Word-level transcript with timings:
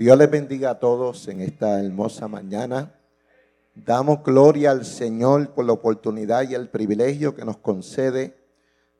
Dios 0.00 0.16
les 0.16 0.30
bendiga 0.30 0.70
a 0.70 0.78
todos 0.78 1.28
en 1.28 1.42
esta 1.42 1.78
hermosa 1.78 2.26
mañana. 2.26 2.94
Damos 3.74 4.24
gloria 4.24 4.70
al 4.70 4.86
Señor 4.86 5.50
por 5.50 5.66
la 5.66 5.74
oportunidad 5.74 6.48
y 6.48 6.54
el 6.54 6.70
privilegio 6.70 7.34
que 7.34 7.44
nos 7.44 7.58
concede 7.58 8.34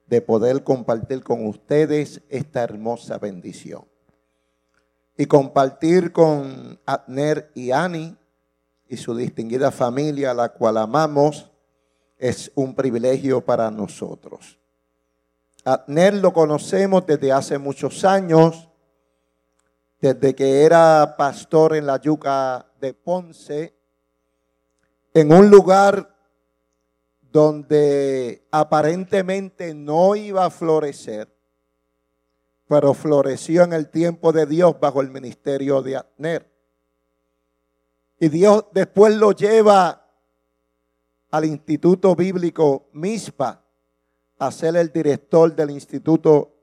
de 0.08 0.21
poder 0.21 0.62
compartir 0.62 1.22
con 1.22 1.46
ustedes 1.46 2.21
esta 2.29 2.62
hermosa 2.62 3.16
bendición. 3.16 3.86
Y 5.16 5.25
compartir 5.25 6.12
con 6.12 6.79
Abner 6.84 7.50
y 7.54 7.71
Ani 7.71 8.14
y 8.86 8.98
su 8.98 9.17
distinguida 9.17 9.71
familia, 9.71 10.32
a 10.32 10.35
la 10.35 10.50
cual 10.50 10.76
amamos, 10.76 11.50
es 12.18 12.53
un 12.54 12.75
privilegio 12.75 13.43
para 13.43 13.71
nosotros. 13.71 14.58
Abner 15.64 16.12
lo 16.12 16.35
conocemos 16.35 17.07
desde 17.07 17.32
hace 17.32 17.57
muchos 17.57 18.04
años, 18.04 18.69
desde 20.00 20.35
que 20.35 20.64
era 20.64 21.14
pastor 21.17 21.77
en 21.77 21.86
la 21.86 22.00
yuca 22.00 22.67
de 22.81 22.95
Ponce, 22.95 23.75
en 25.13 25.32
un 25.32 25.50
lugar 25.50 26.17
donde 27.21 28.46
aparentemente 28.50 29.75
no 29.75 30.17
iba 30.17 30.46
a 30.46 30.50
florecer, 30.50 31.32
pero 32.67 32.94
floreció 32.94 33.64
en 33.64 33.72
el 33.72 33.91
tiempo 33.91 34.33
de 34.33 34.47
Dios 34.47 34.78
bajo 34.81 35.00
el 35.00 35.11
ministerio 35.11 35.83
de 35.83 35.97
Abner. 35.97 36.50
Y 38.19 38.28
Dios 38.28 38.67
después 38.72 39.14
lo 39.17 39.33
lleva 39.33 40.06
al 41.30 41.44
Instituto 41.44 42.14
Bíblico 42.14 42.89
MISPA 42.92 43.62
a 44.39 44.50
ser 44.50 44.77
el 44.77 44.91
director 44.92 45.55
del 45.55 45.70
Instituto 45.70 46.59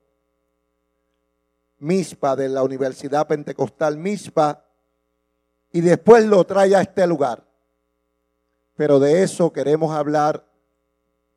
MISPA 1.80 2.36
de 2.36 2.50
la 2.50 2.64
Universidad 2.64 3.28
Pentecostal 3.28 3.98
MISPA 3.98 4.64
y 5.72 5.82
después 5.82 6.26
lo 6.26 6.44
trae 6.44 6.76
a 6.76 6.82
este 6.82 7.06
lugar. 7.06 7.46
Pero 8.76 9.00
de 9.00 9.24
eso 9.24 9.52
queremos 9.52 9.96
hablar 9.96 10.46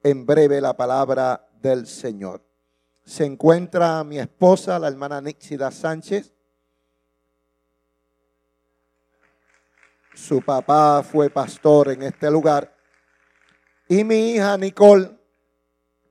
en 0.03 0.27
breve 0.27 0.61
la 0.61 0.77
palabra 0.77 1.49
del 1.61 1.87
Señor. 1.87 2.43
Se 3.05 3.25
encuentra 3.25 4.05
mi 4.05 4.19
esposa, 4.19 4.79
la 4.79 4.89
hermana 4.89 5.21
Nixida 5.21 5.71
Sánchez. 5.71 6.33
Su 10.15 10.43
papá 10.43 11.03
fue 11.03 11.31
pastor 11.31 11.91
en 11.91 12.03
este 12.03 12.31
lugar. 12.31 12.75
Y 13.89 14.05
mi 14.05 14.33
hija 14.33 14.57
Nicole 14.57 15.11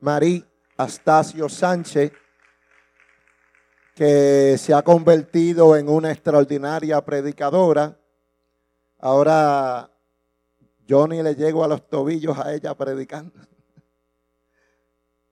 Marí 0.01 0.45
Astacio 0.77 1.49
Sánchez, 1.49 2.11
que 3.99 4.57
se 4.57 4.73
ha 4.73 4.81
convertido 4.81 5.75
en 5.75 5.89
una 5.89 6.09
extraordinaria 6.09 7.03
predicadora. 7.03 7.99
Ahora 8.97 9.91
yo 10.87 11.05
ni 11.05 11.21
le 11.21 11.35
llego 11.35 11.65
a 11.65 11.67
los 11.67 11.85
tobillos 11.89 12.37
a 12.39 12.53
ella 12.53 12.73
predicando 12.75 13.37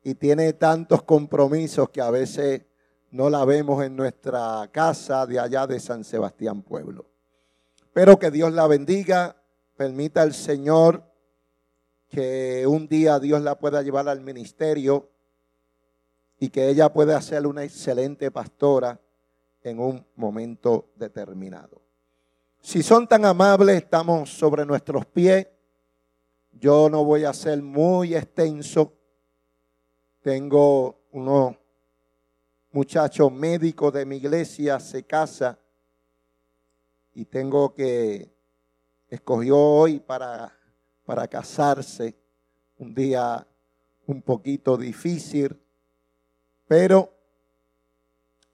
y 0.03 0.15
tiene 0.15 0.51
tantos 0.51 1.03
compromisos 1.03 1.91
que 1.91 2.01
a 2.01 2.11
veces 2.11 2.65
no 3.09 3.29
la 3.29 3.45
vemos 3.45 3.85
en 3.85 3.95
nuestra 3.95 4.69
casa 4.73 5.25
de 5.25 5.39
allá 5.39 5.65
de 5.65 5.79
San 5.79 6.03
Sebastián 6.03 6.61
Pueblo. 6.61 7.09
Pero 7.93 8.19
que 8.19 8.31
Dios 8.31 8.51
la 8.51 8.67
bendiga, 8.67 9.41
permita 9.77 10.23
al 10.23 10.33
Señor 10.33 11.09
que 12.09 12.67
un 12.67 12.89
día 12.89 13.17
Dios 13.19 13.41
la 13.41 13.57
pueda 13.57 13.81
llevar 13.81 14.09
al 14.09 14.19
ministerio 14.19 15.09
y 16.39 16.49
que 16.49 16.69
ella 16.69 16.91
pueda 16.91 17.21
ser 17.21 17.47
una 17.47 17.63
excelente 17.63 18.31
pastora 18.31 18.99
en 19.63 19.79
un 19.79 20.05
momento 20.15 20.91
determinado. 20.95 21.81
Si 22.61 22.83
son 22.83 23.07
tan 23.07 23.25
amables, 23.25 23.77
estamos 23.77 24.29
sobre 24.29 24.65
nuestros 24.65 25.05
pies. 25.05 25.47
Yo 26.51 26.89
no 26.89 27.03
voy 27.03 27.23
a 27.23 27.33
ser 27.33 27.61
muy 27.61 28.15
extenso 28.15 28.97
tengo 30.27 31.07
unos 31.11 31.55
muchachos 32.73 33.31
médicos 33.31 33.93
de 33.93 34.05
mi 34.05 34.17
iglesia, 34.17 34.77
se 34.77 35.03
casa 35.03 35.57
y 37.13 37.23
tengo 37.23 37.73
que, 37.73 38.29
escogió 39.07 39.57
hoy 39.57 40.01
para, 40.01 40.53
para 41.05 41.29
casarse, 41.29 42.13
un 42.77 42.93
día 42.93 43.47
un 44.05 44.21
poquito 44.21 44.75
difícil, 44.75 45.57
pero 46.67 47.13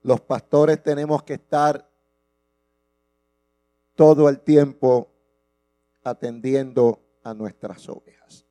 los 0.01 0.21
pastores 0.21 0.81
tenemos 0.83 1.23
que 1.23 1.33
estar 1.33 1.89
todo 3.95 4.29
el 4.29 4.39
tiempo 4.39 5.11
atendiendo 6.03 6.99
a 7.23 7.33
nuestras 7.33 7.87
ovejas. 7.89 8.45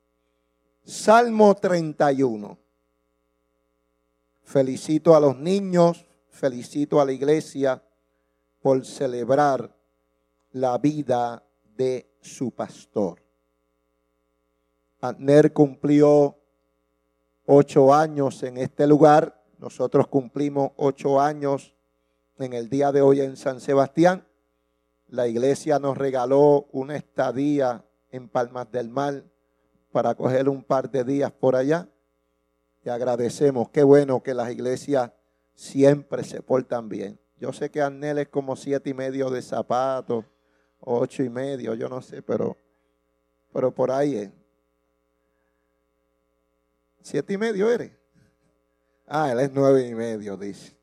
Salmo 0.84 1.54
31. 1.54 2.58
Felicito 4.42 5.14
a 5.14 5.20
los 5.20 5.36
niños, 5.38 6.06
felicito 6.28 7.00
a 7.00 7.04
la 7.04 7.12
iglesia 7.12 7.82
por 8.60 8.84
celebrar 8.84 9.74
la 10.52 10.78
vida 10.78 11.42
de 11.76 12.10
su 12.20 12.50
pastor. 12.50 13.22
Adner 15.00 15.52
cumplió 15.52 16.38
ocho 17.46 17.92
años 17.92 18.42
en 18.42 18.58
este 18.58 18.86
lugar. 18.86 19.41
Nosotros 19.62 20.08
cumplimos 20.08 20.72
ocho 20.74 21.20
años 21.20 21.72
en 22.36 22.52
el 22.52 22.68
día 22.68 22.90
de 22.90 23.00
hoy 23.00 23.20
en 23.20 23.36
San 23.36 23.60
Sebastián. 23.60 24.26
La 25.06 25.28
iglesia 25.28 25.78
nos 25.78 25.96
regaló 25.96 26.66
una 26.72 26.96
estadía 26.96 27.84
en 28.10 28.28
Palmas 28.28 28.72
del 28.72 28.88
Mar 28.88 29.22
para 29.92 30.16
coger 30.16 30.48
un 30.48 30.64
par 30.64 30.90
de 30.90 31.04
días 31.04 31.30
por 31.30 31.54
allá 31.54 31.88
y 32.84 32.88
agradecemos. 32.88 33.70
Qué 33.70 33.84
bueno 33.84 34.20
que 34.20 34.34
las 34.34 34.50
iglesias 34.50 35.12
siempre 35.54 36.24
se 36.24 36.42
portan 36.42 36.88
bien. 36.88 37.20
Yo 37.38 37.52
sé 37.52 37.70
que 37.70 37.80
Arnel 37.80 38.18
es 38.18 38.28
como 38.30 38.56
siete 38.56 38.90
y 38.90 38.94
medio 38.94 39.30
de 39.30 39.42
zapatos, 39.42 40.24
ocho 40.80 41.22
y 41.22 41.28
medio, 41.28 41.74
yo 41.74 41.88
no 41.88 42.02
sé, 42.02 42.20
pero, 42.20 42.56
pero 43.52 43.72
por 43.72 43.92
ahí 43.92 44.16
es. 44.16 44.30
¿Siete 47.00 47.34
y 47.34 47.38
medio 47.38 47.70
eres? 47.70 48.01
Ah, 49.06 49.32
él 49.32 49.40
es 49.40 49.52
nueve 49.52 49.86
y 49.86 49.94
medio, 49.94 50.36
dice. 50.36 50.76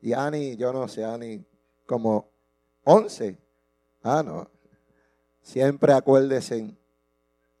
Y 0.00 0.12
Ani, 0.12 0.56
yo 0.56 0.72
no 0.72 0.86
sé, 0.88 1.04
Ani, 1.04 1.44
como 1.86 2.30
once. 2.84 3.38
Ah, 4.02 4.22
no. 4.22 4.50
Siempre 5.40 5.92
acuérdese 5.92 6.76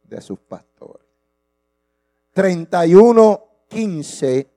de 0.04 0.20
sus 0.20 0.38
pastores. 0.38 1.06
31, 2.32 3.44
15 3.68 4.50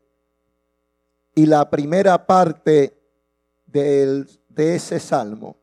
y 1.36 1.46
la 1.46 1.70
primera 1.70 2.26
parte 2.26 2.98
de 3.66 4.26
ese 4.56 5.00
salmo. 5.00 5.58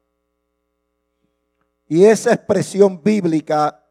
Y 1.86 2.04
esa 2.04 2.34
expresión 2.34 3.02
bíblica 3.02 3.87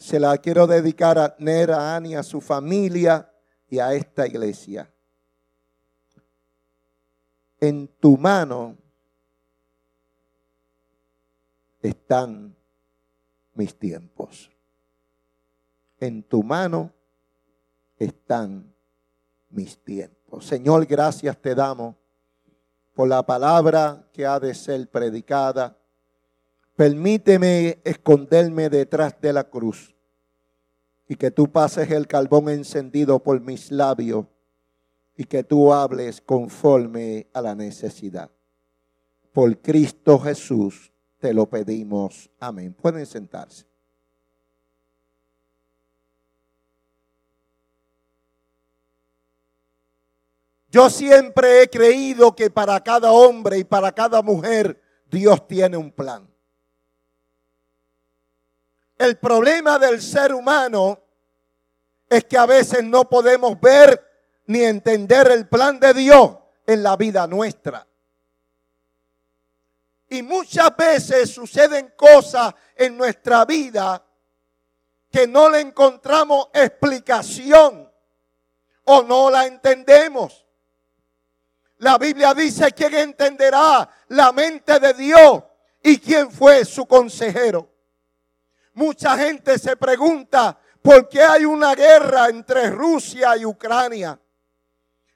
se 0.00 0.18
la 0.18 0.36
quiero 0.38 0.66
dedicar 0.66 1.16
a 1.16 1.36
Nera, 1.38 1.92
a 1.92 1.96
Ani, 1.96 2.16
a 2.16 2.24
su 2.24 2.40
familia 2.40 3.32
y 3.68 3.78
a 3.78 3.94
esta 3.94 4.26
iglesia. 4.26 4.92
En 7.60 7.86
tu 7.86 8.16
mano 8.16 8.76
están 11.80 12.56
mis 13.54 13.78
tiempos 13.78 14.50
en 16.00 16.22
tu 16.22 16.42
mano 16.42 16.92
están 17.98 18.74
mis 19.50 19.82
tiempos. 19.84 20.46
Señor, 20.46 20.86
gracias 20.86 21.36
te 21.40 21.54
damos 21.54 21.94
por 22.94 23.06
la 23.06 23.24
palabra 23.24 24.08
que 24.12 24.26
ha 24.26 24.40
de 24.40 24.54
ser 24.54 24.88
predicada. 24.88 25.76
Permíteme 26.80 27.82
esconderme 27.84 28.70
detrás 28.70 29.20
de 29.20 29.34
la 29.34 29.44
cruz 29.44 29.94
y 31.06 31.14
que 31.14 31.30
tú 31.30 31.52
pases 31.52 31.90
el 31.90 32.06
carbón 32.06 32.48
encendido 32.48 33.22
por 33.22 33.38
mis 33.42 33.70
labios 33.70 34.24
y 35.14 35.24
que 35.24 35.44
tú 35.44 35.74
hables 35.74 36.22
conforme 36.22 37.26
a 37.34 37.42
la 37.42 37.54
necesidad. 37.54 38.30
Por 39.30 39.58
Cristo 39.58 40.18
Jesús 40.20 40.90
te 41.18 41.34
lo 41.34 41.44
pedimos. 41.44 42.30
Amén. 42.38 42.72
Pueden 42.72 43.04
sentarse. 43.04 43.66
Yo 50.70 50.88
siempre 50.88 51.64
he 51.64 51.68
creído 51.68 52.34
que 52.34 52.48
para 52.48 52.82
cada 52.82 53.12
hombre 53.12 53.58
y 53.58 53.64
para 53.64 53.92
cada 53.92 54.22
mujer 54.22 54.80
Dios 55.10 55.46
tiene 55.46 55.76
un 55.76 55.92
plan. 55.92 56.30
El 59.00 59.16
problema 59.16 59.78
del 59.78 60.02
ser 60.02 60.34
humano 60.34 60.98
es 62.06 62.22
que 62.24 62.36
a 62.36 62.44
veces 62.44 62.84
no 62.84 63.08
podemos 63.08 63.58
ver 63.58 64.06
ni 64.44 64.62
entender 64.62 65.30
el 65.30 65.48
plan 65.48 65.80
de 65.80 65.94
Dios 65.94 66.36
en 66.66 66.82
la 66.82 66.98
vida 66.98 67.26
nuestra. 67.26 67.86
Y 70.06 70.22
muchas 70.22 70.76
veces 70.76 71.30
suceden 71.32 71.94
cosas 71.96 72.52
en 72.76 72.98
nuestra 72.98 73.46
vida 73.46 74.04
que 75.10 75.26
no 75.26 75.48
le 75.48 75.60
encontramos 75.60 76.48
explicación 76.52 77.90
o 78.84 79.02
no 79.02 79.30
la 79.30 79.46
entendemos. 79.46 80.44
La 81.78 81.96
Biblia 81.96 82.34
dice 82.34 82.70
quién 82.72 82.92
entenderá 82.92 83.88
la 84.08 84.30
mente 84.32 84.78
de 84.78 84.92
Dios 84.92 85.42
y 85.82 85.96
quién 85.96 86.30
fue 86.30 86.66
su 86.66 86.84
consejero. 86.84 87.69
Mucha 88.74 89.16
gente 89.18 89.58
se 89.58 89.76
pregunta 89.76 90.58
por 90.80 91.08
qué 91.08 91.22
hay 91.22 91.44
una 91.44 91.74
guerra 91.74 92.28
entre 92.28 92.70
Rusia 92.70 93.36
y 93.36 93.44
Ucrania. 93.44 94.18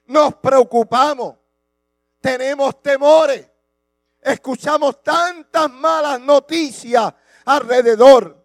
Nos 0.07 0.35
preocupamos, 0.35 1.35
tenemos 2.21 2.81
temores 2.81 3.49
escuchamos 4.25 5.03
tantas 5.03 5.71
malas 5.71 6.19
noticias 6.19 7.13
alrededor. 7.45 8.43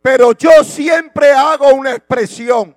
Pero 0.00 0.32
yo 0.32 0.64
siempre 0.64 1.32
hago 1.32 1.74
una 1.74 1.90
expresión. 1.90 2.76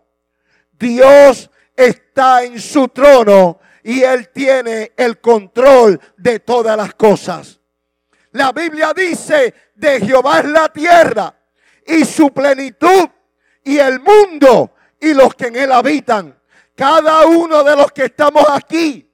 Dios 0.72 1.50
está 1.76 2.44
en 2.44 2.60
su 2.60 2.88
trono 2.90 3.60
y 3.84 4.02
Él 4.02 4.30
tiene 4.30 4.92
el 4.98 5.22
control 5.22 6.00
de 6.18 6.40
todas 6.40 6.76
las 6.76 6.96
cosas. 6.96 7.60
La 8.32 8.52
Biblia 8.52 8.94
dice, 8.94 9.54
de 9.76 10.02
Jehová 10.02 10.40
es 10.40 10.46
la 10.46 10.70
tierra 10.70 11.34
y 11.86 12.06
su 12.06 12.32
plenitud 12.32 13.10
y 13.64 13.78
el 13.78 14.00
mundo 14.00 14.72
y 15.00 15.14
los 15.14 15.36
que 15.36 15.48
en 15.48 15.56
él 15.56 15.72
habitan. 15.72 16.38
Cada 16.76 17.26
uno 17.26 17.64
de 17.64 17.76
los 17.76 17.92
que 17.92 18.06
estamos 18.06 18.46
aquí, 18.50 19.10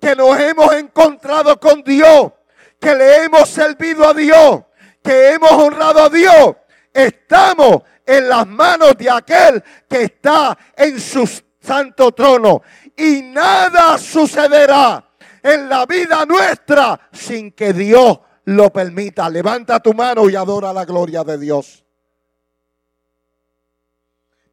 que 0.00 0.14
nos 0.14 0.38
hemos 0.38 0.72
encontrado 0.74 1.58
con 1.58 1.82
Dios, 1.82 2.32
que 2.78 2.94
le 2.94 3.24
hemos 3.24 3.48
servido 3.48 4.06
a 4.08 4.14
Dios, 4.14 4.62
que 5.02 5.32
hemos 5.32 5.52
honrado 5.52 6.04
a 6.04 6.08
Dios, 6.08 6.56
estamos 6.92 7.82
en 8.04 8.28
las 8.28 8.46
manos 8.46 8.96
de 8.96 9.10
aquel 9.10 9.62
que 9.88 10.04
está 10.04 10.56
en 10.76 11.00
su 11.00 11.28
santo 11.60 12.12
trono. 12.12 12.62
Y 12.96 13.22
nada 13.22 13.98
sucederá 13.98 15.04
en 15.42 15.68
la 15.68 15.86
vida 15.86 16.24
nuestra 16.26 16.98
sin 17.12 17.52
que 17.52 17.72
Dios 17.72 18.18
lo 18.44 18.70
permita. 18.70 19.28
Levanta 19.28 19.80
tu 19.80 19.94
mano 19.94 20.28
y 20.28 20.36
adora 20.36 20.72
la 20.72 20.84
gloria 20.84 21.22
de 21.24 21.38
Dios. 21.38 21.84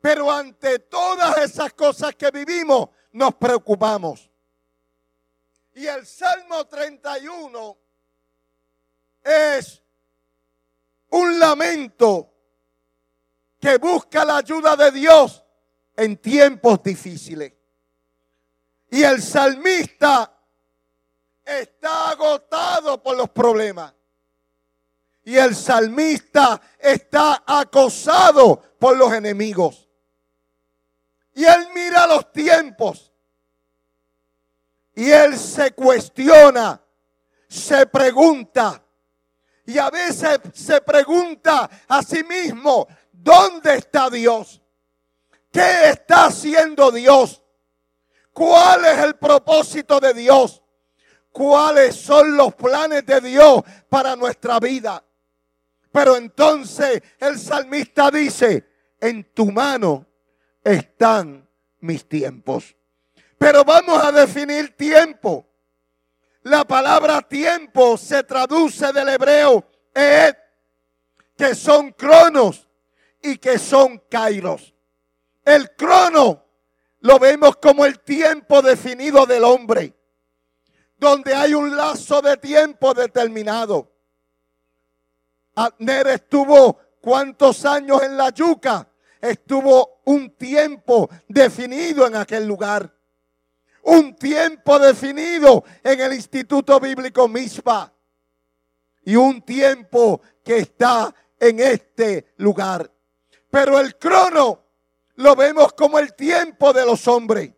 Pero 0.06 0.32
ante 0.32 0.78
todas 0.78 1.36
esas 1.40 1.74
cosas 1.74 2.14
que 2.14 2.30
vivimos, 2.30 2.90
nos 3.14 3.34
preocupamos. 3.34 4.30
Y 5.74 5.88
el 5.88 6.06
Salmo 6.06 6.64
31 6.68 7.78
es 9.24 9.82
un 11.10 11.40
lamento 11.40 12.32
que 13.60 13.80
busca 13.80 14.24
la 14.24 14.38
ayuda 14.38 14.76
de 14.76 14.92
Dios 14.92 15.44
en 15.98 16.18
tiempos 16.18 16.84
difíciles. 16.84 17.54
Y 18.92 19.02
el 19.02 19.24
salmista 19.24 20.32
está 21.44 22.12
agotado 22.12 23.02
por 23.02 23.18
los 23.18 23.32
problemas. 23.32 23.92
Y 25.24 25.36
el 25.36 25.56
salmista 25.56 26.62
está 26.78 27.44
acosado 27.48 28.62
por 28.78 28.96
los 28.96 29.12
enemigos. 29.12 29.85
Y 31.36 31.44
él 31.44 31.68
mira 31.76 32.08
los 32.08 32.32
tiempos. 32.32 33.12
Y 34.96 35.12
él 35.12 35.38
se 35.38 35.72
cuestiona, 35.74 36.82
se 37.48 37.86
pregunta, 37.86 38.82
y 39.66 39.78
a 39.78 39.90
veces 39.90 40.40
se 40.54 40.80
pregunta 40.82 41.70
a 41.88 42.04
sí 42.04 42.24
mismo, 42.24 42.88
¿dónde 43.12 43.76
está 43.76 44.10
Dios? 44.10 44.62
¿Qué 45.52 45.90
está 45.90 46.26
haciendo 46.26 46.92
Dios? 46.92 47.42
¿Cuál 48.32 48.86
es 48.86 49.00
el 49.00 49.16
propósito 49.16 50.00
de 50.00 50.14
Dios? 50.14 50.62
¿Cuáles 51.32 51.96
son 51.96 52.38
los 52.38 52.54
planes 52.56 53.06
de 53.06 53.20
Dios 53.22 53.62
para 53.90 54.16
nuestra 54.16 54.60
vida? 54.60 55.04
Pero 55.92 56.16
entonces 56.16 57.02
el 57.20 57.40
salmista 57.40 58.12
dice, 58.12 58.70
en 59.02 59.34
tu 59.34 59.52
mano 59.52 60.06
están 60.66 61.48
mis 61.80 62.10
tiempos. 62.10 62.76
Pero 63.38 63.64
vamos 63.64 64.04
a 64.04 64.12
definir 64.12 64.76
tiempo. 64.76 65.48
La 66.42 66.66
palabra 66.66 67.22
tiempo 67.22 67.98
se 67.98 68.24
traduce 68.24 68.92
del 68.92 69.10
hebreo 69.10 69.66
et, 69.94 70.36
que 71.38 71.54
son 71.54 71.92
cronos 71.92 72.68
y 73.22 73.38
que 73.38 73.60
son 73.60 74.02
kairos. 74.10 74.74
El 75.44 75.76
crono 75.76 76.44
lo 77.02 77.20
vemos 77.20 77.58
como 77.58 77.86
el 77.86 78.00
tiempo 78.00 78.62
definido 78.62 79.26
del 79.26 79.44
hombre, 79.44 79.94
donde 80.98 81.36
hay 81.36 81.54
un 81.54 81.76
lazo 81.76 82.22
de 82.22 82.38
tiempo 82.38 82.94
determinado. 82.94 83.92
Abner 85.56 86.08
estuvo 86.08 86.80
cuántos 87.02 87.66
años 87.66 88.02
en 88.02 88.18
la 88.18 88.30
yuca, 88.30 88.88
estuvo 89.30 90.02
un 90.06 90.36
tiempo 90.36 91.10
definido 91.28 92.08
en 92.08 92.16
aquel 92.16 92.46
lugar 92.46 92.96
un 93.86 94.16
tiempo 94.16 94.80
definido 94.80 95.64
en 95.84 96.02
el 96.02 96.14
Instituto 96.14 96.80
Bíblico 96.80 97.28
Mispa 97.28 97.94
y 99.04 99.16
un 99.16 99.42
tiempo 99.44 100.22
que 100.44 100.58
está 100.58 101.14
en 101.40 101.60
este 101.60 102.34
lugar. 102.38 102.92
Pero 103.50 103.80
el 103.80 103.98
crono 103.98 104.64
lo 105.16 105.36
vemos 105.36 105.74
como 105.74 106.00
el 106.00 106.16
tiempo 106.16 106.74
de 106.74 106.84
los 106.84 107.08
hombres, 107.08 107.54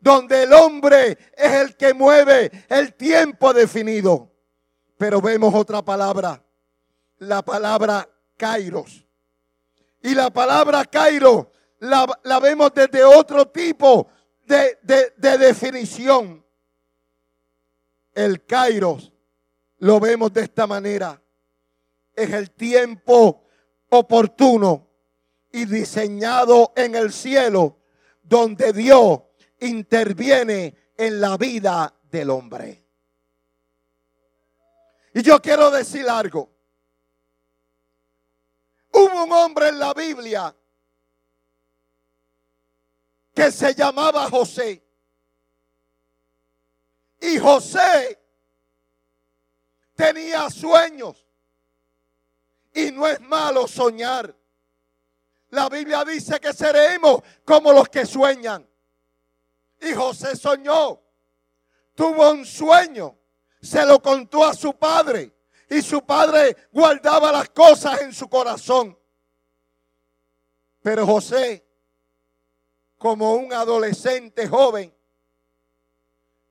donde 0.00 0.44
el 0.44 0.52
hombre 0.54 1.18
es 1.36 1.52
el 1.52 1.76
que 1.76 1.92
mueve 1.92 2.50
el 2.68 2.94
tiempo 2.94 3.52
definido. 3.52 4.32
Pero 4.96 5.20
vemos 5.20 5.54
otra 5.54 5.84
palabra, 5.84 6.42
la 7.18 7.42
palabra 7.42 8.08
kairos. 8.38 9.06
Y 10.02 10.14
la 10.14 10.30
palabra 10.30 10.84
kairos 10.84 11.46
la, 11.80 12.40
vemos 12.40 12.72
desde 12.74 13.04
otro 13.04 13.48
tipo 13.48 14.08
de, 14.46 14.78
definición. 15.16 16.44
El 18.12 18.44
kairos 18.44 19.12
lo 19.78 20.00
vemos 20.00 20.32
de 20.32 20.42
esta 20.42 20.66
manera. 20.66 21.20
Es 22.14 22.32
el 22.32 22.50
tiempo 22.50 23.44
oportuno 23.90 24.88
y 25.52 25.64
diseñado 25.64 26.72
en 26.76 26.94
el 26.94 27.12
cielo 27.12 27.78
donde 28.22 28.72
Dios 28.72 29.20
interviene 29.60 30.92
en 30.96 31.20
la 31.20 31.36
vida 31.36 31.94
del 32.10 32.30
hombre. 32.30 32.84
Y 35.14 35.22
yo 35.22 35.40
quiero 35.40 35.70
decir 35.70 36.08
algo. 36.08 36.57
Hubo 38.92 39.24
un 39.24 39.32
hombre 39.32 39.68
en 39.68 39.78
la 39.78 39.92
Biblia 39.94 40.54
que 43.34 43.52
se 43.52 43.74
llamaba 43.74 44.28
José. 44.28 44.84
Y 47.20 47.38
José 47.38 48.20
tenía 49.94 50.50
sueños. 50.50 51.24
Y 52.74 52.90
no 52.92 53.06
es 53.06 53.20
malo 53.20 53.66
soñar. 53.66 54.34
La 55.50 55.68
Biblia 55.68 56.04
dice 56.04 56.38
que 56.40 56.52
seremos 56.52 57.22
como 57.44 57.72
los 57.72 57.88
que 57.88 58.04
sueñan. 58.06 58.68
Y 59.80 59.92
José 59.92 60.36
soñó. 60.36 61.00
Tuvo 61.94 62.30
un 62.30 62.44
sueño. 62.44 63.16
Se 63.60 63.84
lo 63.84 64.00
contó 64.00 64.44
a 64.44 64.54
su 64.54 64.74
padre. 64.74 65.37
Y 65.70 65.82
su 65.82 66.02
padre 66.04 66.56
guardaba 66.72 67.30
las 67.32 67.50
cosas 67.50 68.00
en 68.02 68.12
su 68.12 68.28
corazón. 68.28 68.98
Pero 70.82 71.06
José 71.06 71.68
como 72.98 73.34
un 73.34 73.52
adolescente 73.52 74.48
joven. 74.48 74.94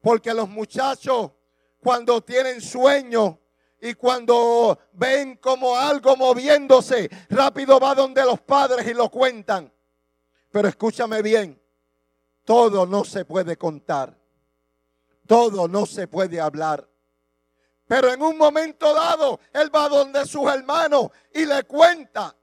Porque 0.01 0.33
los 0.33 0.47
muchachos 0.47 1.31
cuando 1.79 2.21
tienen 2.21 2.61
sueños 2.61 3.35
y 3.79 3.93
cuando 3.93 4.79
ven 4.93 5.37
como 5.37 5.75
algo 5.75 6.15
moviéndose, 6.15 7.09
rápido 7.29 7.79
va 7.79 7.93
donde 7.93 8.23
los 8.23 8.41
padres 8.41 8.87
y 8.87 8.93
lo 8.93 9.09
cuentan. 9.09 9.71
Pero 10.51 10.67
escúchame 10.67 11.21
bien, 11.21 11.61
todo 12.43 12.85
no 12.85 13.03
se 13.03 13.25
puede 13.25 13.57
contar. 13.57 14.17
Todo 15.27 15.67
no 15.67 15.85
se 15.85 16.07
puede 16.07 16.39
hablar. 16.39 16.87
Pero 17.87 18.11
en 18.11 18.21
un 18.21 18.37
momento 18.37 18.93
dado, 18.93 19.39
él 19.53 19.73
va 19.73 19.87
donde 19.87 20.25
sus 20.25 20.51
hermanos 20.51 21.09
y 21.33 21.45
le 21.45 21.63
cuenta 21.63 22.35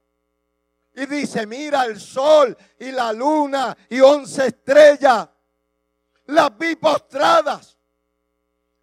y 0.94 1.06
dice, 1.06 1.46
mira 1.46 1.84
el 1.84 2.00
sol 2.00 2.56
y 2.78 2.90
la 2.92 3.12
luna 3.12 3.76
y 3.90 4.00
once 4.00 4.46
estrellas. 4.46 5.28
Las 6.26 6.56
vi 6.56 6.74
postradas 6.76 7.76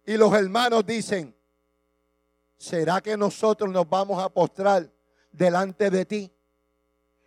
Y 0.04 0.16
los 0.16 0.32
hermanos 0.32 0.86
dicen, 0.86 1.36
¿será 2.56 3.00
que 3.00 3.16
nosotros 3.16 3.68
nos 3.68 3.88
vamos 3.88 4.22
a 4.22 4.28
postrar 4.28 4.88
delante 5.32 5.90
de 5.90 6.04
ti? 6.04 6.32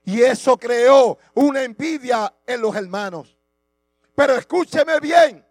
Y 0.06 0.22
eso 0.22 0.58
creó 0.58 1.18
una 1.34 1.64
envidia 1.64 2.34
en 2.46 2.62
los 2.62 2.74
hermanos. 2.76 3.38
Pero 4.14 4.36
escúcheme 4.36 5.00
bien, 5.02 5.46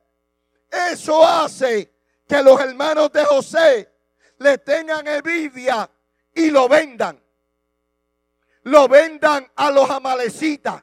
eso 0.71 1.27
hace 1.27 1.94
que 2.27 2.43
los 2.43 2.61
hermanos 2.61 3.13
de 3.13 3.25
José 3.25 3.93
le 4.39 4.59
tengan 4.59 5.07
envidia 5.07 5.91
y 6.35 6.51
lo 6.51 6.69
vendan. 6.69 7.23
Lo 8.63 8.89
vendan 8.89 9.51
a 9.57 9.71
los 9.71 9.89
amalecitas. 9.91 10.83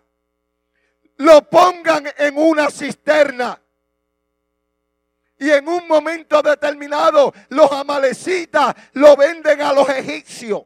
Lo 1.18 1.50
pongan 1.50 2.06
en 2.18 2.38
una 2.38 2.70
cisterna. 2.70 3.62
Y 5.40 5.50
en 5.50 5.68
un 5.68 5.88
momento 5.88 6.42
determinado 6.42 7.34
los 7.50 7.72
amalecitas 7.72 8.76
lo 8.94 9.16
venden 9.16 9.62
a 9.62 9.74
los 9.74 9.90
egipcios. 9.90 10.64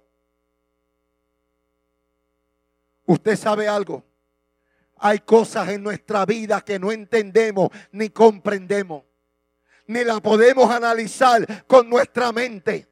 Usted 3.05 3.38
sabe 3.38 3.67
algo. 3.67 4.03
Hay 4.98 5.20
cosas 5.20 5.70
en 5.70 5.84
nuestra 5.84 6.25
vida 6.25 6.62
que 6.62 6.79
no 6.79 6.91
entendemos 6.91 7.70
ni 7.91 8.10
comprendemos. 8.10 9.03
Ni 9.88 10.04
la 10.04 10.20
podemos 10.20 10.70
analizar 10.72 11.65
con 11.68 11.89
nuestra 11.89 12.32
mente. 12.32 12.88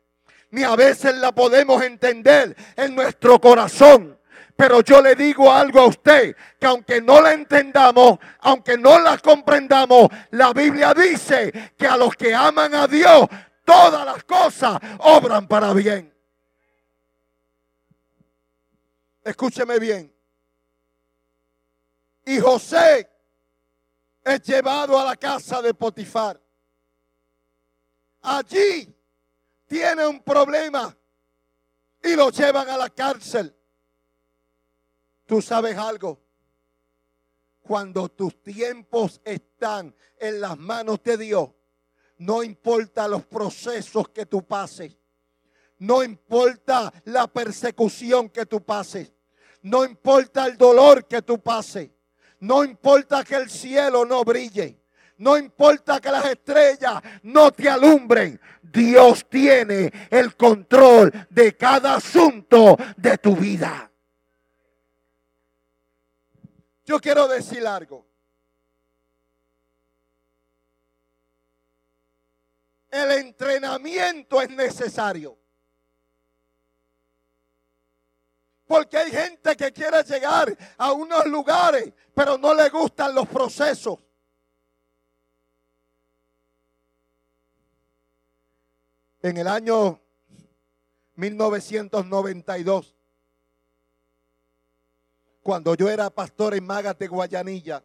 Ni 0.52 0.64
a 0.64 0.76
veces 0.76 1.16
la 1.16 1.32
podemos 1.32 1.82
entender 1.82 2.56
en 2.76 2.94
nuestro 2.94 3.40
corazón. 3.40 4.20
Pero 4.56 4.82
yo 4.82 5.02
le 5.02 5.16
digo 5.16 5.52
algo 5.52 5.80
a 5.80 5.88
usted, 5.88 6.36
que 6.60 6.68
aunque 6.68 7.02
no 7.02 7.20
la 7.22 7.34
entendamos, 7.34 8.20
aunque 8.40 8.78
no 8.78 9.00
la 9.00 9.18
comprendamos, 9.18 10.10
la 10.32 10.54
Biblia 10.54 10.94
dice 10.94 11.74
que 11.76 11.88
a 11.88 11.98
los 11.98 12.16
que 12.16 12.36
aman 12.36 12.76
a 12.76 12.88
Dios, 12.88 13.28
todas 13.66 14.06
las 14.06 14.24
cosas 14.24 14.78
obran 15.00 15.48
para 15.48 15.74
bien. 15.74 16.14
Escúcheme 19.24 19.80
bien. 19.80 20.14
Y 22.26 22.40
José 22.40 23.10
es 24.24 24.42
llevado 24.44 25.00
a 25.00 25.06
la 25.06 25.16
casa 25.16 25.62
de 25.62 25.74
Potifar. 25.74 26.43
Allí 28.24 28.88
tiene 29.68 30.08
un 30.08 30.22
problema 30.22 30.96
y 32.02 32.16
lo 32.16 32.30
llevan 32.30 32.70
a 32.70 32.78
la 32.78 32.90
cárcel. 32.90 33.54
Tú 35.26 35.42
sabes 35.42 35.78
algo. 35.78 36.22
Cuando 37.62 38.10
tus 38.10 38.42
tiempos 38.42 39.22
están 39.24 39.96
en 40.20 40.42
las 40.42 40.58
manos 40.58 41.02
de 41.04 41.18
Dios, 41.18 41.50
no 42.18 42.44
importa 42.44 43.08
los 43.08 43.26
procesos 43.26 44.10
que 44.10 44.26
tú 44.26 44.46
pases, 44.46 44.98
no 45.80 46.04
importa 46.04 46.94
la 47.06 47.28
persecución 47.28 48.30
que 48.30 48.46
tú 48.46 48.64
pases, 48.64 49.14
no 49.62 49.84
importa 49.86 50.46
el 50.46 50.58
dolor 50.58 51.08
que 51.08 51.22
tú 51.22 51.42
pases, 51.42 51.90
no 52.40 52.64
importa 52.64 53.24
que 53.24 53.36
el 53.36 53.50
cielo 53.50 54.06
no 54.06 54.24
brille. 54.24 54.83
No 55.18 55.38
importa 55.38 56.02
que 56.02 56.12
las 56.12 56.26
estrellas 56.26 57.02
no 57.24 57.52
te 57.52 57.70
alumbren. 57.70 58.40
Dios 58.62 59.28
tiene 59.30 59.92
el 60.10 60.36
control 60.36 61.12
de 61.30 61.56
cada 61.56 61.96
asunto 61.96 62.78
de 62.98 63.18
tu 63.18 63.36
vida. 63.36 63.92
Yo 66.86 67.00
quiero 67.00 67.28
decir 67.28 67.66
algo. 67.66 68.06
El 72.90 73.12
entrenamiento 73.12 74.42
es 74.42 74.50
necesario. 74.50 75.38
Porque 78.68 78.98
hay 78.98 79.12
gente 79.12 79.56
que 79.56 79.72
quiere 79.72 80.04
llegar 80.04 80.56
a 80.78 80.92
unos 80.92 81.26
lugares, 81.26 81.94
pero 82.14 82.38
no 82.38 82.54
le 82.54 82.70
gustan 82.70 83.14
los 83.14 83.28
procesos. 83.28 84.00
En 89.24 89.38
el 89.38 89.48
año 89.48 90.02
1992, 91.16 92.94
cuando 95.42 95.76
yo 95.76 95.90
era 95.90 96.10
pastor 96.10 96.56
en 96.56 96.66
Magas 96.66 97.00
de 97.00 97.08
Guayanilla, 97.08 97.82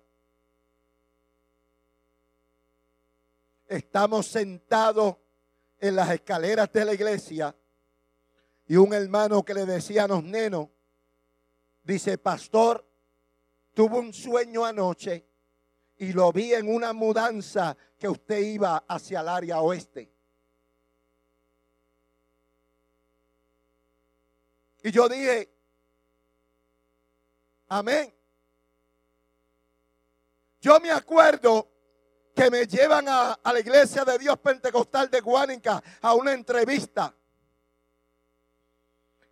estamos 3.68 4.26
sentados 4.26 5.14
en 5.78 5.94
las 5.94 6.10
escaleras 6.10 6.72
de 6.72 6.84
la 6.84 6.94
iglesia 6.94 7.54
y 8.66 8.74
un 8.74 8.92
hermano 8.92 9.44
que 9.44 9.54
le 9.54 9.64
decía 9.64 10.04
a 10.04 10.08
los 10.08 10.24
nenos, 10.24 10.70
dice, 11.84 12.18
pastor, 12.18 12.84
tuvo 13.74 14.00
un 14.00 14.12
sueño 14.12 14.64
anoche 14.64 15.24
y 15.98 16.12
lo 16.12 16.32
vi 16.32 16.54
en 16.54 16.68
una 16.68 16.92
mudanza 16.92 17.76
que 17.96 18.08
usted 18.08 18.40
iba 18.40 18.78
hacia 18.88 19.20
el 19.20 19.28
área 19.28 19.60
oeste. 19.60 20.17
Y 24.88 24.90
yo 24.90 25.06
dije, 25.06 25.54
amén. 27.68 28.14
Yo 30.62 30.80
me 30.80 30.90
acuerdo 30.90 31.70
que 32.34 32.50
me 32.50 32.66
llevan 32.66 33.06
a, 33.06 33.38
la 33.44 33.60
iglesia 33.60 34.02
de 34.06 34.16
Dios 34.16 34.38
Pentecostal 34.38 35.10
de 35.10 35.20
Guánica 35.20 35.82
a 36.00 36.14
una 36.14 36.32
entrevista. 36.32 37.14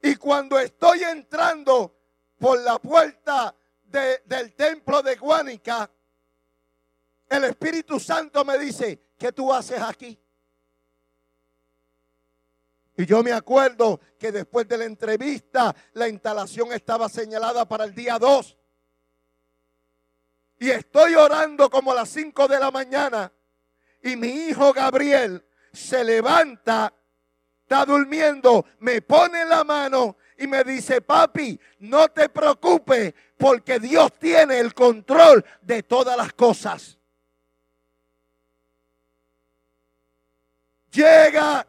Y 0.02 0.16
cuando 0.16 0.58
estoy 0.58 1.04
entrando 1.04 2.00
por 2.38 2.60
la 2.60 2.78
puerta 2.78 3.56
del 3.82 4.54
templo 4.54 5.00
de 5.00 5.16
Guánica, 5.16 5.90
el 7.30 7.44
Espíritu 7.44 7.98
Santo 7.98 8.44
me 8.44 8.58
dice, 8.58 9.12
¿qué 9.16 9.32
tú 9.32 9.50
haces 9.50 9.80
aquí? 9.80 10.20
Y 12.96 13.06
yo 13.06 13.22
me 13.22 13.32
acuerdo 13.32 14.00
que 14.18 14.32
después 14.32 14.66
de 14.68 14.78
la 14.78 14.84
entrevista, 14.84 15.74
la 15.92 16.08
instalación 16.08 16.72
estaba 16.72 17.08
señalada 17.08 17.68
para 17.68 17.84
el 17.84 17.94
día 17.94 18.18
2. 18.18 18.56
Y 20.58 20.70
estoy 20.70 21.14
orando 21.14 21.68
como 21.68 21.92
a 21.92 21.96
las 21.96 22.08
5 22.08 22.48
de 22.48 22.58
la 22.58 22.70
mañana. 22.70 23.32
Y 24.02 24.16
mi 24.16 24.28
hijo 24.28 24.72
Gabriel 24.72 25.44
se 25.72 26.02
levanta 26.04 26.92
está 27.66 27.84
durmiendo, 27.84 28.64
me 28.78 29.02
pone 29.02 29.44
la 29.44 29.64
mano 29.64 30.18
y 30.38 30.46
me 30.46 30.62
dice, 30.62 31.00
papi, 31.00 31.58
no 31.80 32.06
te 32.06 32.28
preocupes 32.28 33.12
porque 33.36 33.80
Dios 33.80 34.12
tiene 34.20 34.60
el 34.60 34.72
control 34.72 35.44
de 35.62 35.82
todas 35.82 36.16
las 36.16 36.32
cosas. 36.32 36.96
Llega 40.92 41.66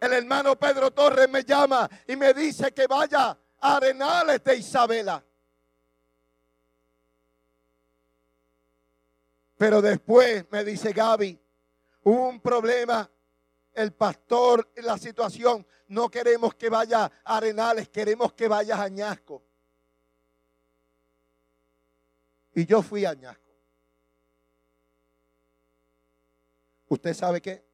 el 0.00 0.12
hermano 0.12 0.56
Pedro 0.56 0.90
Torres 0.92 1.28
me 1.28 1.44
llama 1.44 1.88
y 2.06 2.16
me 2.16 2.32
dice 2.32 2.72
que 2.72 2.86
vaya 2.86 3.36
a 3.60 3.76
Arenales 3.76 4.42
de 4.44 4.56
Isabela. 4.56 5.24
Pero 9.56 9.82
después 9.82 10.46
me 10.50 10.64
dice 10.64 10.92
Gaby, 10.92 11.38
hubo 12.04 12.28
un 12.28 12.40
problema 12.40 13.10
el 13.74 13.92
pastor, 13.92 14.70
la 14.76 14.96
situación. 14.98 15.66
No 15.88 16.10
queremos 16.10 16.54
que 16.54 16.68
vaya 16.68 17.10
a 17.24 17.36
Arenales, 17.36 17.88
queremos 17.88 18.32
que 18.34 18.46
vaya 18.46 18.76
a 18.76 18.84
Añasco. 18.84 19.42
Y 22.54 22.66
yo 22.66 22.82
fui 22.82 23.04
a 23.04 23.10
Añasco. 23.10 23.42
¿Usted 26.88 27.14
sabe 27.14 27.40
qué? 27.40 27.67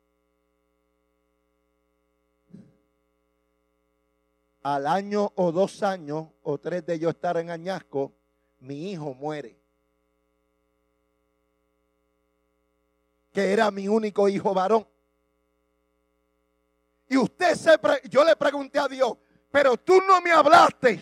Al 4.64 4.86
año 4.86 5.30
o 5.36 5.52
dos 5.52 5.82
años 5.82 6.26
o 6.42 6.58
tres 6.58 6.84
de 6.86 6.98
yo 6.98 7.10
estar 7.10 7.36
en 7.36 7.50
Añasco, 7.50 8.12
mi 8.60 8.90
hijo 8.90 9.14
muere. 9.14 9.56
Que 13.30 13.52
era 13.52 13.70
mi 13.70 13.86
único 13.88 14.28
hijo 14.28 14.52
varón. 14.54 14.88
Y 17.08 17.18
usted 17.18 17.54
se, 17.54 17.78
yo 18.08 18.24
le 18.24 18.34
pregunté 18.36 18.78
a 18.78 18.88
Dios, 18.88 19.18
pero 19.50 19.76
tú 19.76 20.00
no 20.00 20.20
me 20.22 20.32
hablaste 20.32 21.00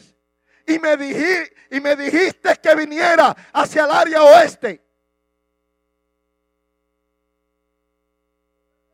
y 0.66 0.78
me, 0.81 0.97
dijiste, 0.97 1.54
y 1.71 1.81
me 1.81 1.95
dijiste 1.95 2.57
que 2.61 2.75
viniera 2.75 3.37
hacia 3.52 3.85
el 3.85 3.90
área 3.92 4.23
oeste. 4.25 4.85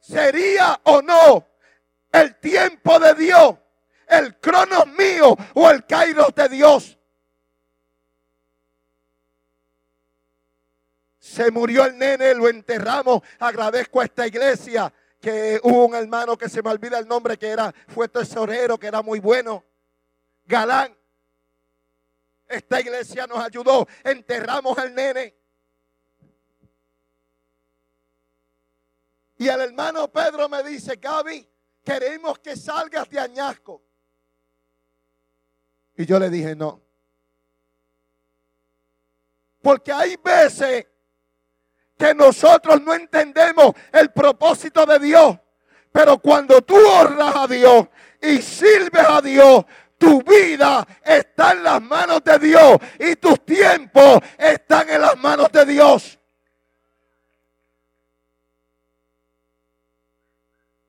¿Sería 0.01 0.79
o 0.85 1.03
no 1.03 1.47
el 2.13 2.37
tiempo 2.37 2.99
de 2.99 3.15
Dios, 3.15 3.57
el 4.09 4.39
cronos 4.39 4.87
mío 4.89 5.37
o 5.55 5.71
el 5.71 5.85
kairos 5.87 6.35
de 6.35 6.49
Dios? 6.49 6.99
Se 11.19 11.51
murió 11.51 11.85
el 11.85 11.99
nene, 11.99 12.35
lo 12.35 12.49
enterramos. 12.49 13.23
Agradezco 13.39 14.01
a 14.01 14.05
esta 14.05 14.27
iglesia 14.27 14.93
que 15.21 15.61
hubo 15.63 15.87
un 15.87 15.95
hermano 15.95 16.39
que 16.39 16.49
se 16.49 16.63
me 16.63 16.71
olvida 16.71 16.99
el 16.99 17.07
nombre, 17.07 17.37
que 17.37 17.49
era, 17.49 17.75
fue 17.89 18.09
tesorero, 18.09 18.79
que 18.79 18.87
era 18.87 19.03
muy 19.03 19.21
bueno. 19.21 19.65
Galán. 20.47 20.97
Esta 22.47 22.81
iglesia 22.81 23.27
nos 23.27 23.39
ayudó. 23.39 23.87
Enterramos 24.03 24.79
al 24.79 24.95
nene. 24.95 25.37
Y 29.37 29.49
el 29.49 29.61
hermano 29.61 30.11
Pedro 30.11 30.49
me 30.49 30.63
dice, 30.63 30.97
Gaby, 30.97 31.49
queremos 31.85 32.39
que 32.39 32.57
salgas 32.57 33.09
de 33.09 33.21
añasco. 33.21 33.83
Y 35.99 36.07
yo 36.07 36.19
le 36.21 36.31
dije, 36.31 36.55
no. 36.55 36.81
Porque 39.61 39.93
hay 39.93 40.17
veces 40.17 40.87
que 41.99 42.15
nosotros 42.15 42.81
no 42.81 42.95
entendemos 42.95 43.73
el 43.93 44.13
propósito 44.13 44.87
de 44.87 45.01
Dios. 45.01 45.37
Pero 45.91 46.19
cuando 46.19 46.63
tú 46.63 46.77
honras 46.77 47.35
a 47.35 47.47
Dios 47.49 47.89
y 48.23 48.41
sirves 48.41 49.05
a 49.09 49.21
Dios, 49.21 49.65
tu 49.99 50.23
vida 50.23 50.87
está 51.05 51.51
en 51.51 51.65
las 51.65 51.83
manos 51.83 52.23
de 52.23 52.39
Dios 52.39 52.79
y 53.01 53.17
tus 53.17 53.45
tiempos 53.45 54.21
están 54.39 54.89
en 54.91 55.01
las 55.01 55.17
manos 55.19 55.51
de 55.51 55.67
Dios. 55.67 56.21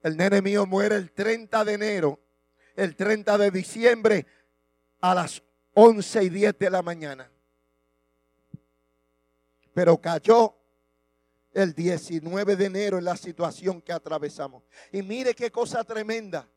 El 0.03 0.15
nene 0.15 0.43
mío 0.43 0.67
muere 0.67 0.97
el 0.97 1.11
30 1.11 1.65
de 1.65 1.73
enero, 1.73 2.19
el 2.75 2.95
30 2.95 3.39
de 3.39 3.49
diciembre 3.49 4.27
a 5.01 5.15
las 5.15 5.41
11 5.73 6.23
y 6.23 6.29
10 6.29 6.59
de 6.59 6.69
la 6.69 6.81
mañana. 6.81 7.29
Pero 9.73 9.99
cayó 9.99 10.55
el 11.53 11.73
19 11.73 12.55
de 12.55 12.65
enero 12.65 12.97
en 12.97 13.05
la 13.05 13.17
situación 13.17 13.81
que 13.81 13.91
atravesamos. 13.91 14.63
Y 14.91 15.01
mire 15.01 15.33
qué 15.33 15.51
cosa 15.51 15.83
tremenda. 15.83 16.47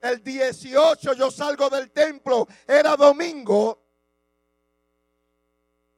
El 0.00 0.22
18 0.22 1.14
yo 1.14 1.30
salgo 1.30 1.68
del 1.70 1.90
templo, 1.90 2.46
era 2.66 2.96
domingo. 2.96 3.82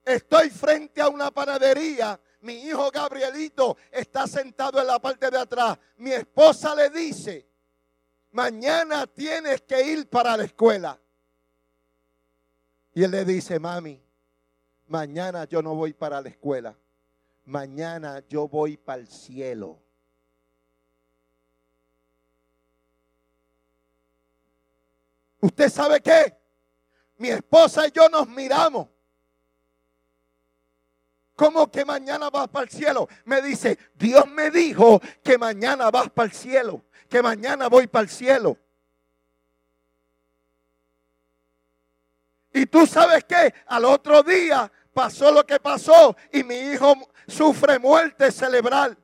Estoy 0.04 0.48
frente 0.48 1.02
a 1.02 1.08
una 1.08 1.30
panadería. 1.30 2.18
Mi 2.40 2.54
hijo 2.54 2.90
Gabrielito 2.90 3.76
está 3.90 4.26
sentado 4.26 4.80
en 4.80 4.86
la 4.86 4.98
parte 4.98 5.30
de 5.30 5.38
atrás. 5.38 5.76
Mi 5.96 6.12
esposa 6.12 6.74
le 6.74 6.88
dice, 6.88 7.47
mañana 8.30 9.06
tienes 9.06 9.62
que 9.62 9.82
ir 9.82 10.08
para 10.08 10.36
la 10.36 10.44
escuela. 10.44 10.98
Y 12.94 13.04
él 13.04 13.10
le 13.10 13.24
dice, 13.24 13.58
mami, 13.58 14.02
mañana 14.86 15.44
yo 15.44 15.62
no 15.62 15.74
voy 15.74 15.92
para 15.92 16.20
la 16.20 16.28
escuela. 16.28 16.76
Mañana 17.44 18.22
yo 18.28 18.48
voy 18.48 18.76
para 18.76 19.00
el 19.00 19.08
cielo. 19.08 19.80
¿Usted 25.40 25.68
sabe 25.68 26.00
qué? 26.00 26.36
Mi 27.16 27.28
esposa 27.28 27.86
y 27.86 27.90
yo 27.92 28.08
nos 28.08 28.28
miramos. 28.28 28.88
¿Cómo 31.38 31.70
que 31.70 31.84
mañana 31.84 32.30
vas 32.30 32.48
para 32.48 32.64
el 32.64 32.68
cielo? 32.68 33.08
Me 33.24 33.40
dice, 33.40 33.78
Dios 33.94 34.26
me 34.26 34.50
dijo 34.50 35.00
que 35.22 35.38
mañana 35.38 35.88
vas 35.88 36.10
para 36.10 36.26
el 36.26 36.32
cielo, 36.32 36.82
que 37.08 37.22
mañana 37.22 37.68
voy 37.68 37.86
para 37.86 38.02
el 38.02 38.08
cielo. 38.08 38.58
Y 42.52 42.66
tú 42.66 42.88
sabes 42.88 43.22
que 43.22 43.54
al 43.68 43.84
otro 43.84 44.24
día 44.24 44.68
pasó 44.92 45.30
lo 45.30 45.46
que 45.46 45.60
pasó 45.60 46.16
y 46.32 46.42
mi 46.42 46.56
hijo 46.56 46.94
sufre 47.28 47.78
muerte 47.78 48.32
cerebral. 48.32 48.98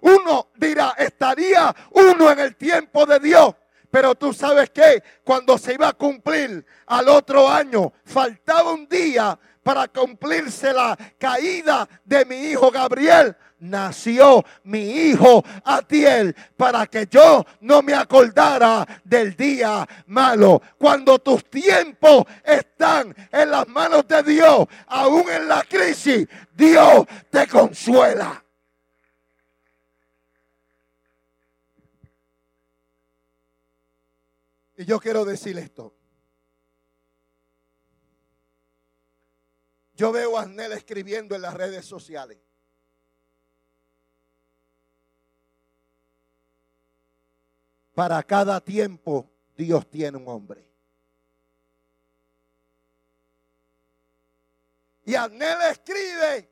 Uno 0.00 0.48
dirá, 0.56 0.94
estaría 0.96 1.76
uno 1.90 2.30
en 2.30 2.38
el 2.38 2.56
tiempo 2.56 3.04
de 3.04 3.20
Dios. 3.20 3.54
Pero 3.90 4.14
tú 4.14 4.32
sabes 4.32 4.70
que 4.70 5.02
cuando 5.22 5.58
se 5.58 5.74
iba 5.74 5.88
a 5.88 5.92
cumplir 5.92 6.64
al 6.86 7.10
otro 7.10 7.46
año, 7.46 7.92
faltaba 8.06 8.72
un 8.72 8.88
día 8.88 9.38
para 9.68 9.86
cumplirse 9.86 10.72
la 10.72 10.96
caída 11.18 11.86
de 12.02 12.24
mi 12.24 12.36
hijo 12.36 12.70
Gabriel 12.70 13.36
nació 13.58 14.42
mi 14.64 14.80
hijo 14.80 15.44
Atiel 15.62 16.34
para 16.56 16.86
que 16.86 17.06
yo 17.06 17.44
no 17.60 17.82
me 17.82 17.92
acordara 17.92 18.86
del 19.04 19.36
día 19.36 19.86
malo. 20.06 20.62
Cuando 20.78 21.18
tus 21.18 21.44
tiempos 21.50 22.24
están 22.42 23.14
en 23.30 23.50
las 23.50 23.68
manos 23.68 24.08
de 24.08 24.22
Dios, 24.22 24.66
aún 24.86 25.28
en 25.28 25.46
la 25.46 25.62
crisis, 25.64 26.26
Dios 26.54 27.04
te 27.28 27.46
consuela. 27.46 28.42
Y 34.78 34.86
yo 34.86 34.98
quiero 34.98 35.26
decir 35.26 35.58
esto. 35.58 35.97
Yo 39.98 40.12
veo 40.12 40.38
a 40.38 40.42
Anel 40.42 40.70
escribiendo 40.70 41.34
en 41.34 41.42
las 41.42 41.52
redes 41.54 41.84
sociales. 41.84 42.38
Para 47.96 48.22
cada 48.22 48.60
tiempo 48.60 49.28
Dios 49.56 49.90
tiene 49.90 50.16
un 50.16 50.28
hombre. 50.28 50.64
Y 55.04 55.16
Anel 55.16 55.62
escribe 55.68 56.48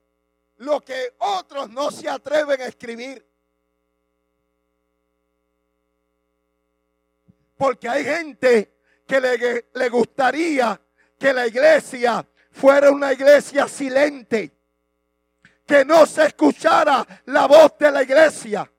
lo 0.56 0.80
que 0.80 1.14
otros 1.18 1.70
no 1.70 1.92
se 1.92 2.08
atreven 2.08 2.60
a 2.62 2.66
escribir. 2.66 3.24
Porque 7.56 7.88
hay 7.88 8.02
gente 8.02 8.80
que 9.06 9.20
le, 9.20 9.68
le, 9.72 9.88
gustaría 9.88 10.80
que 11.16 11.32
la 11.32 11.46
iglesia 11.46 12.26
fuera 12.56 12.90
una 12.90 13.12
iglesia 13.12 13.68
silente. 13.68 14.52
Que 15.66 15.84
no 15.84 16.06
se 16.06 16.26
escuchara 16.26 17.06
la 17.26 17.46
voz 17.46 17.76
de 17.78 17.90
la 17.90 18.02
iglesia. 18.02 18.70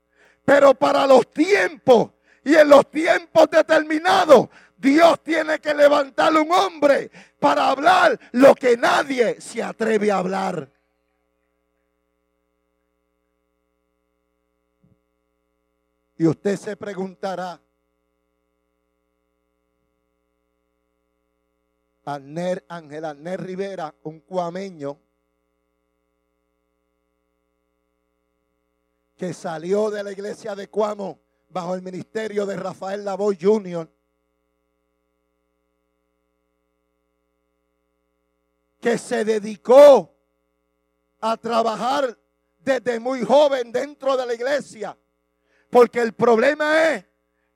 Pero 0.43 0.73
para 0.73 1.05
los 1.05 1.31
tiempos 1.31 2.11
y 2.43 2.55
en 2.55 2.69
los 2.69 2.89
tiempos 2.89 3.49
determinados, 3.49 4.47
Dios 4.77 5.21
tiene 5.21 5.59
que 5.59 5.73
levantar 5.73 6.33
un 6.33 6.51
hombre 6.51 7.11
para 7.39 7.69
hablar 7.69 8.17
lo 8.31 8.55
que 8.55 8.77
nadie 8.77 9.41
se 9.41 9.61
atreve 9.61 10.11
a 10.11 10.17
hablar. 10.17 10.71
Y 16.17 16.25
usted 16.25 16.55
se 16.55 16.75
preguntará, 16.77 17.59
Ángel 22.07 23.03
Aner 23.05 23.41
Rivera, 23.41 23.93
un 24.03 24.21
cuameño, 24.21 24.97
que 29.17 29.33
salió 29.33 29.89
de 29.89 30.03
la 30.03 30.11
iglesia 30.13 30.55
de 30.55 30.69
Cuamo 30.69 31.19
bajo 31.49 31.75
el 31.75 31.81
ministerio 31.81 32.45
de 32.45 32.55
Rafael 32.55 33.03
Lavoy 33.03 33.37
Jr., 33.41 33.91
que 38.79 38.97
se 38.97 39.25
dedicó 39.25 40.15
a 41.19 41.35
trabajar 41.35 42.17
desde 42.59 43.01
muy 43.01 43.21
joven 43.25 43.73
dentro 43.73 44.15
de 44.15 44.25
la 44.25 44.33
iglesia. 44.33 44.97
Porque 45.69 45.99
el 45.99 46.13
problema 46.13 46.93
es 46.93 47.05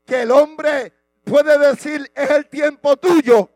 que 0.05 0.23
el 0.23 0.31
hombre 0.31 0.91
puede 1.23 1.57
decir 1.57 2.11
es 2.13 2.31
el 2.31 2.49
tiempo 2.49 2.97
tuyo, 2.97 3.49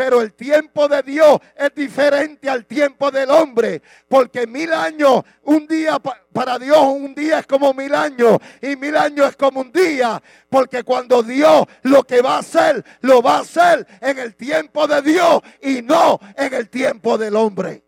pero 0.00 0.22
el 0.22 0.32
tiempo 0.32 0.88
de 0.88 1.02
Dios 1.02 1.38
es 1.54 1.74
diferente 1.74 2.48
al 2.48 2.64
tiempo 2.64 3.10
del 3.10 3.30
hombre. 3.30 3.82
Porque 4.08 4.46
mil 4.46 4.72
años, 4.72 5.22
un 5.42 5.66
día 5.66 5.98
para 5.98 6.58
Dios, 6.58 6.78
un 6.78 7.14
día 7.14 7.40
es 7.40 7.46
como 7.46 7.74
mil 7.74 7.94
años. 7.94 8.38
Y 8.62 8.76
mil 8.76 8.96
años 8.96 9.28
es 9.28 9.36
como 9.36 9.60
un 9.60 9.70
día. 9.70 10.22
Porque 10.48 10.84
cuando 10.84 11.22
Dios 11.22 11.66
lo 11.82 12.02
que 12.04 12.22
va 12.22 12.36
a 12.36 12.38
hacer, 12.38 12.82
lo 13.02 13.20
va 13.20 13.36
a 13.36 13.40
hacer 13.40 13.86
en 14.00 14.18
el 14.18 14.36
tiempo 14.36 14.86
de 14.86 15.02
Dios 15.02 15.42
y 15.60 15.82
no 15.82 16.18
en 16.34 16.54
el 16.54 16.70
tiempo 16.70 17.18
del 17.18 17.36
hombre. 17.36 17.84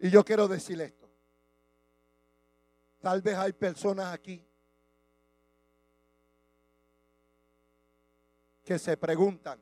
Y 0.00 0.10
yo 0.10 0.24
quiero 0.24 0.48
decir 0.48 0.80
esto. 0.80 1.08
Tal 3.00 3.22
vez 3.22 3.36
hay 3.36 3.52
personas 3.52 4.12
aquí 4.12 4.44
que 8.64 8.78
se 8.78 8.96
preguntan, 8.96 9.60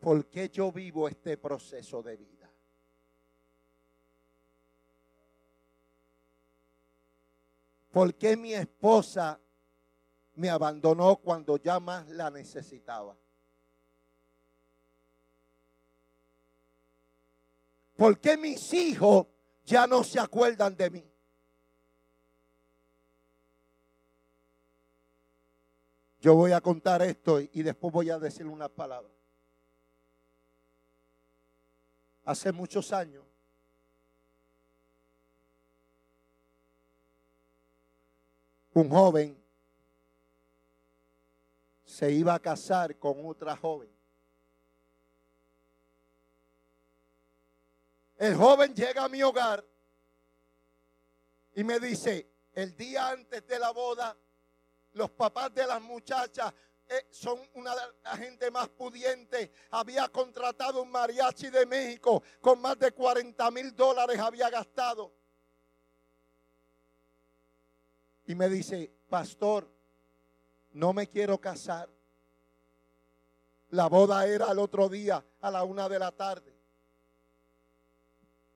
¿por 0.00 0.26
qué 0.28 0.48
yo 0.48 0.70
vivo 0.70 1.08
este 1.08 1.36
proceso 1.36 2.02
de 2.02 2.16
vida? 2.16 2.50
¿Por 7.90 8.14
qué 8.14 8.36
mi 8.36 8.52
esposa 8.52 9.40
me 10.34 10.50
abandonó 10.50 11.16
cuando 11.16 11.56
ya 11.56 11.80
más 11.80 12.06
la 12.10 12.30
necesitaba? 12.30 13.16
¿Por 17.96 18.20
qué 18.20 18.36
mis 18.36 18.74
hijos 18.74 19.26
ya 19.64 19.86
no 19.86 20.04
se 20.04 20.20
acuerdan 20.20 20.76
de 20.76 20.90
mí? 20.90 21.15
Yo 26.20 26.34
voy 26.34 26.52
a 26.52 26.60
contar 26.60 27.02
esto 27.02 27.40
y 27.40 27.62
después 27.62 27.92
voy 27.92 28.10
a 28.10 28.18
decir 28.18 28.46
unas 28.46 28.70
palabras. 28.70 29.12
Hace 32.24 32.50
muchos 32.50 32.92
años, 32.92 33.24
un 38.74 38.90
joven 38.90 39.42
se 41.84 42.10
iba 42.10 42.34
a 42.34 42.38
casar 42.38 42.98
con 42.98 43.24
otra 43.24 43.56
joven. 43.56 43.88
El 48.18 48.34
joven 48.34 48.74
llega 48.74 49.04
a 49.04 49.08
mi 49.08 49.22
hogar 49.22 49.64
y 51.54 51.64
me 51.64 51.78
dice, 51.78 52.28
el 52.54 52.76
día 52.76 53.10
antes 53.10 53.46
de 53.46 53.58
la 53.58 53.70
boda, 53.70 54.16
los 54.96 55.10
papás 55.10 55.52
de 55.52 55.66
las 55.66 55.80
muchachas 55.82 56.52
eh, 56.88 57.06
son 57.10 57.38
una 57.54 57.74
de 57.74 57.82
la 58.02 58.16
gente 58.16 58.50
más 58.50 58.68
pudiente. 58.70 59.52
Había 59.70 60.08
contratado 60.08 60.82
un 60.82 60.90
mariachi 60.90 61.50
de 61.50 61.66
México 61.66 62.22
con 62.40 62.60
más 62.62 62.78
de 62.78 62.92
40 62.92 63.50
mil 63.50 63.76
dólares 63.76 64.18
había 64.18 64.48
gastado. 64.48 65.12
Y 68.24 68.34
me 68.34 68.48
dice, 68.48 68.90
pastor, 69.10 69.70
no 70.72 70.94
me 70.94 71.06
quiero 71.08 71.38
casar. 71.38 71.90
La 73.68 73.88
boda 73.88 74.26
era 74.26 74.50
el 74.50 74.58
otro 74.58 74.88
día 74.88 75.22
a 75.42 75.50
la 75.50 75.62
una 75.62 75.90
de 75.90 75.98
la 75.98 76.10
tarde. 76.10 76.56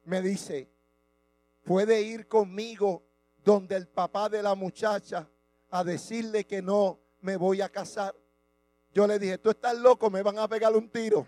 Me 0.04 0.22
dice, 0.22 0.72
puede 1.64 2.00
ir 2.00 2.26
conmigo 2.26 3.04
donde 3.44 3.76
el 3.76 3.88
papá 3.88 4.30
de 4.30 4.42
la 4.42 4.54
muchacha 4.54 5.28
a 5.70 5.84
decirle 5.84 6.46
que 6.46 6.62
no 6.62 6.98
me 7.20 7.36
voy 7.36 7.60
a 7.60 7.68
casar. 7.68 8.14
Yo 8.92 9.06
le 9.06 9.18
dije, 9.18 9.38
tú 9.38 9.50
estás 9.50 9.76
loco, 9.78 10.10
me 10.10 10.22
van 10.22 10.38
a 10.38 10.48
pegar 10.48 10.74
un 10.74 10.90
tiro. 10.90 11.26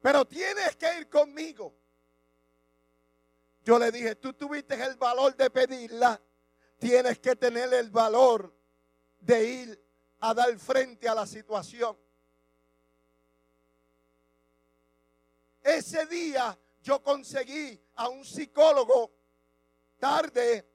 Pero 0.00 0.24
tienes 0.26 0.76
que 0.76 0.98
ir 0.98 1.08
conmigo. 1.08 1.74
Yo 3.64 3.78
le 3.78 3.90
dije, 3.90 4.14
tú 4.16 4.34
tuviste 4.34 4.74
el 4.74 4.96
valor 4.96 5.34
de 5.34 5.48
pedirla, 5.48 6.20
tienes 6.78 7.18
que 7.18 7.34
tener 7.34 7.72
el 7.72 7.90
valor 7.90 8.54
de 9.18 9.44
ir 9.44 9.84
a 10.20 10.34
dar 10.34 10.56
frente 10.58 11.08
a 11.08 11.14
la 11.14 11.26
situación. 11.26 11.96
Ese 15.62 16.04
día 16.04 16.58
yo 16.84 17.02
conseguí 17.02 17.82
a 17.94 18.10
un 18.10 18.24
psicólogo 18.24 19.10
tarde 19.98 20.70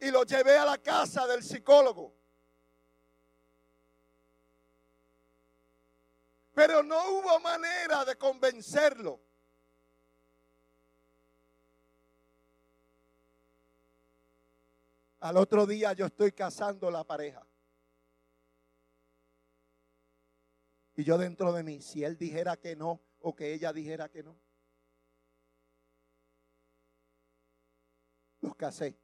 y 0.00 0.10
lo 0.10 0.24
llevé 0.24 0.56
a 0.56 0.64
la 0.64 0.78
casa 0.78 1.26
del 1.26 1.44
psicólogo. 1.44 2.14
Pero 6.54 6.82
no 6.82 7.10
hubo 7.10 7.38
manera 7.40 8.06
de 8.06 8.16
convencerlo. 8.16 9.20
Al 15.20 15.36
otro 15.36 15.66
día 15.66 15.92
yo 15.92 16.06
estoy 16.06 16.32
casando 16.32 16.90
la 16.90 17.04
pareja. 17.04 17.46
Y 20.96 21.04
yo 21.04 21.18
dentro 21.18 21.52
de 21.52 21.62
mí, 21.62 21.82
si 21.82 22.02
él 22.02 22.16
dijera 22.16 22.56
que 22.56 22.74
no 22.74 23.02
o 23.20 23.36
que 23.36 23.52
ella 23.52 23.74
dijera 23.74 24.08
que 24.08 24.22
no. 24.22 24.47
Los 28.40 28.54
casé. 28.56 28.98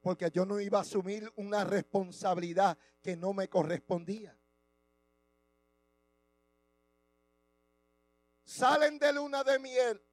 Porque 0.00 0.30
yo 0.30 0.46
no 0.46 0.60
iba 0.60 0.78
a 0.78 0.82
asumir 0.82 1.30
una 1.36 1.64
responsabilidad 1.64 2.78
que 3.02 3.16
no 3.16 3.32
me 3.32 3.48
correspondía. 3.48 4.38
Salen 8.44 8.98
de 8.98 9.12
luna 9.12 9.44
de 9.44 9.58
miel 9.58 10.07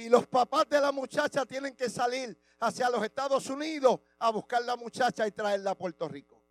y 0.00 0.08
los 0.08 0.26
papás 0.26 0.68
de 0.68 0.80
la 0.80 0.92
muchacha 0.92 1.44
tienen 1.44 1.76
que 1.76 1.90
salir 1.90 2.38
hacia 2.58 2.88
los 2.88 3.02
Estados 3.04 3.46
Unidos 3.48 4.00
a 4.18 4.30
buscar 4.30 4.62
la 4.64 4.76
muchacha 4.76 5.26
y 5.26 5.32
traerla 5.32 5.72
a 5.72 5.74
Puerto 5.74 6.08
Rico. 6.08 6.42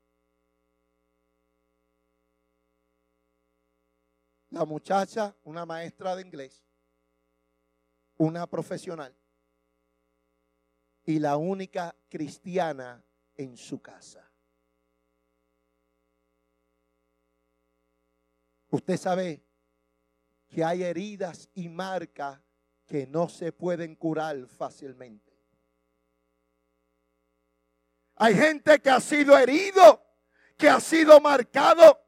La 4.52 4.66
muchacha, 4.66 5.36
una 5.44 5.66
maestra 5.66 6.16
de 6.16 6.22
inglés, 6.22 6.64
una 8.18 8.48
profesional 8.48 9.16
y 11.06 11.20
la 11.20 11.38
única 11.38 11.96
cristiana 12.08 13.04
en 13.36 13.58
su 13.58 13.82
casa. 13.82 14.30
Usted 18.70 18.98
sabe 18.98 19.44
que 20.48 20.64
hay 20.64 20.84
heridas 20.84 21.50
y 21.56 21.68
marcas 21.68 22.40
que 22.90 23.06
no 23.06 23.30
se 23.30 23.52
pueden 23.52 23.96
curar 23.96 24.48
fácilmente. 24.48 25.32
Hay 28.16 28.34
gente 28.34 28.80
que 28.82 28.90
ha 28.90 29.00
sido 29.00 29.38
herido, 29.38 30.04
que 30.58 30.68
ha 30.68 30.80
sido 30.80 31.22
marcado, 31.22 32.04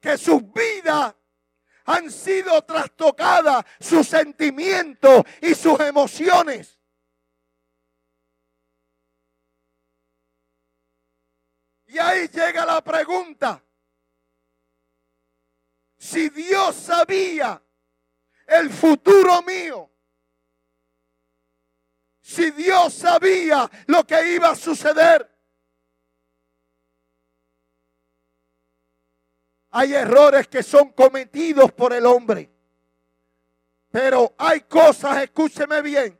que 0.00 0.16
sus 0.16 0.42
vidas 0.54 1.14
han 1.84 2.10
sido 2.10 2.62
trastocadas, 2.62 3.66
sus 3.78 4.08
sentimientos 4.08 5.22
y 5.42 5.54
sus 5.54 5.78
emociones. 5.80 6.80
Y 11.88 11.98
ahí 11.98 12.26
llega 12.28 12.64
la 12.64 12.82
pregunta. 12.82 13.62
Si 15.98 16.30
Dios 16.30 16.74
sabía 16.74 17.62
el 18.48 18.70
futuro 18.70 19.42
mío. 19.42 19.90
Si 22.20 22.50
Dios 22.50 22.94
sabía 22.94 23.70
lo 23.86 24.04
que 24.04 24.34
iba 24.34 24.50
a 24.50 24.56
suceder. 24.56 25.30
Hay 29.70 29.94
errores 29.94 30.48
que 30.48 30.62
son 30.62 30.90
cometidos 30.92 31.72
por 31.72 31.92
el 31.92 32.06
hombre. 32.06 32.50
Pero 33.90 34.34
hay 34.38 34.62
cosas, 34.62 35.22
escúcheme 35.22 35.80
bien, 35.82 36.18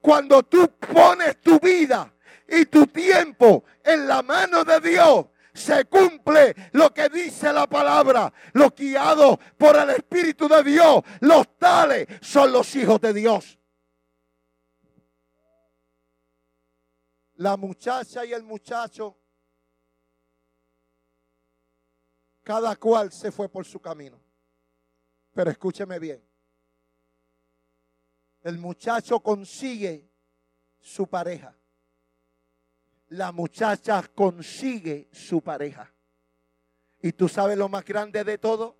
cuando 0.00 0.42
tú 0.42 0.70
pones 0.78 1.40
tu 1.40 1.58
vida 1.58 2.12
y 2.48 2.66
tu 2.66 2.86
tiempo 2.86 3.64
en 3.82 4.06
la 4.06 4.22
mano 4.22 4.64
de 4.64 4.80
Dios, 4.80 5.26
se 5.56 5.84
cumple 5.86 6.54
lo 6.72 6.92
que 6.92 7.08
dice 7.08 7.52
la 7.52 7.66
palabra. 7.66 8.32
Los 8.52 8.74
guiados 8.74 9.38
por 9.56 9.76
el 9.76 9.90
Espíritu 9.90 10.48
de 10.48 10.62
Dios, 10.62 11.02
los 11.20 11.58
tales 11.58 12.06
son 12.20 12.52
los 12.52 12.74
hijos 12.76 13.00
de 13.00 13.12
Dios. 13.12 13.58
La 17.34 17.56
muchacha 17.56 18.24
y 18.24 18.32
el 18.32 18.42
muchacho, 18.42 19.18
cada 22.42 22.76
cual 22.76 23.12
se 23.12 23.30
fue 23.30 23.48
por 23.48 23.64
su 23.64 23.80
camino. 23.80 24.20
Pero 25.32 25.50
escúcheme 25.50 25.98
bien. 25.98 26.26
El 28.42 28.58
muchacho 28.58 29.20
consigue 29.20 30.10
su 30.78 31.06
pareja 31.08 31.54
la 33.08 33.32
muchacha 33.32 34.02
consigue 34.14 35.08
su 35.12 35.40
pareja. 35.42 35.92
Y 37.00 37.12
tú 37.12 37.28
sabes 37.28 37.56
lo 37.56 37.68
más 37.68 37.84
grande 37.84 38.24
de 38.24 38.38
todo, 38.38 38.76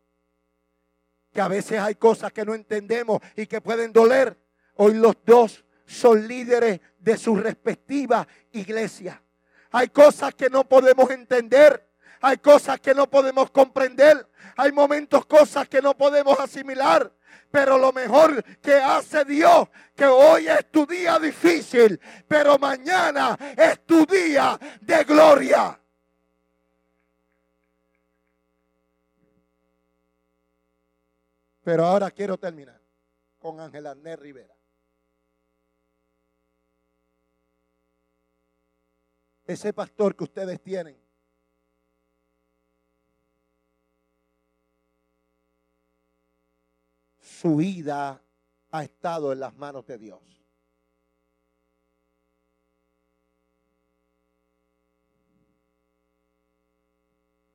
que 1.33 1.41
a 1.41 1.49
veces 1.49 1.79
hay 1.79 1.97
cosas 1.97 2.33
que 2.33 2.45
no 2.45 2.55
entendemos 2.55 3.21
y 3.37 3.47
que 3.47 3.61
pueden 3.61 3.93
doler. 3.93 4.39
Hoy 4.77 4.95
los 4.95 5.17
dos 5.25 5.65
son 5.87 6.27
líderes 6.27 6.81
de 6.99 7.17
su 7.17 7.37
respectiva 7.37 8.27
iglesia. 8.53 9.23
Hay 9.71 9.89
cosas 9.89 10.35
que 10.35 10.49
no 10.49 10.65
podemos 10.65 11.11
entender. 11.11 11.87
Hay 12.21 12.39
cosas 12.39 12.81
que 12.81 12.95
no 12.95 13.09
podemos 13.09 13.51
comprender. 13.51 14.29
Hay 14.57 14.73
momentos, 14.73 15.27
cosas 15.27 15.69
que 15.69 15.83
no 15.83 15.97
podemos 15.97 16.39
asimilar. 16.41 17.13
Pero 17.51 17.79
lo 17.79 17.93
mejor 17.93 18.43
que 18.61 18.75
hace 18.75 19.25
Dios, 19.25 19.69
que 19.95 20.05
hoy 20.05 20.49
es 20.49 20.71
tu 20.71 20.87
día 20.87 21.19
difícil, 21.19 22.01
pero 22.29 22.59
mañana 22.59 23.37
es 23.57 23.85
tu 23.87 24.05
día 24.05 24.59
de 24.81 25.05
gloria. 25.05 25.81
Pero 31.63 31.85
ahora 31.85 32.11
quiero 32.11 32.39
terminar 32.39 32.81
con 33.39 33.59
Ángel 33.59 33.87
Arnés 33.87 34.19
Rivera. 34.19 34.55
Ese 39.45 39.73
pastor 39.73 40.15
que 40.15 40.25
ustedes 40.25 40.61
tienen. 40.63 41.06
Su 47.41 47.57
vida 47.57 48.23
ha 48.71 48.83
estado 48.83 49.31
en 49.31 49.41
las 49.41 49.55
manos 49.57 49.87
de 49.87 49.99
Dios. 49.99 50.21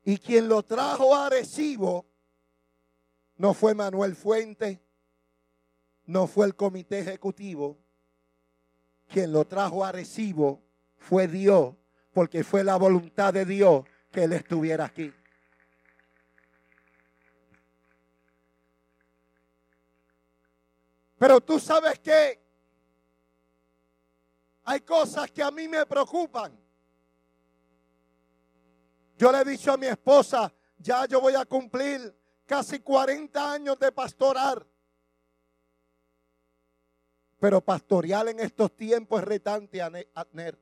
Y 0.04 0.18
quien 0.18 0.48
lo 0.48 0.62
trajo 0.62 1.16
a 1.16 1.26
Arecibo 1.26 2.06
no 3.38 3.54
fue 3.54 3.74
Manuel 3.74 4.14
Fuente, 4.14 4.80
no 6.04 6.28
fue 6.28 6.46
el 6.46 6.54
comité 6.54 7.00
ejecutivo. 7.00 7.76
Quien 9.08 9.32
lo 9.32 9.44
trajo 9.44 9.84
a 9.84 9.90
Recibo 9.90 10.62
fue 10.96 11.26
Dios, 11.26 11.74
porque 12.12 12.44
fue 12.44 12.62
la 12.62 12.76
voluntad 12.76 13.34
de 13.34 13.44
Dios 13.44 13.84
que 14.12 14.24
él 14.24 14.32
estuviera 14.32 14.84
aquí. 14.84 15.12
Pero 21.22 21.40
tú 21.40 21.60
sabes 21.60 22.00
que 22.00 22.42
hay 24.64 24.80
cosas 24.80 25.30
que 25.30 25.40
a 25.40 25.52
mí 25.52 25.68
me 25.68 25.86
preocupan. 25.86 26.60
Yo 29.16 29.30
le 29.30 29.38
he 29.38 29.44
dicho 29.44 29.72
a 29.72 29.76
mi 29.76 29.86
esposa, 29.86 30.52
ya 30.78 31.06
yo 31.06 31.20
voy 31.20 31.36
a 31.36 31.44
cumplir 31.44 32.12
casi 32.44 32.80
40 32.80 33.52
años 33.52 33.78
de 33.78 33.92
pastorar. 33.92 34.66
Pero 37.38 37.60
pastorear 37.60 38.26
en 38.26 38.40
estos 38.40 38.74
tiempos 38.74 39.20
es 39.20 39.28
retante, 39.28 39.80
Adner. 39.80 40.60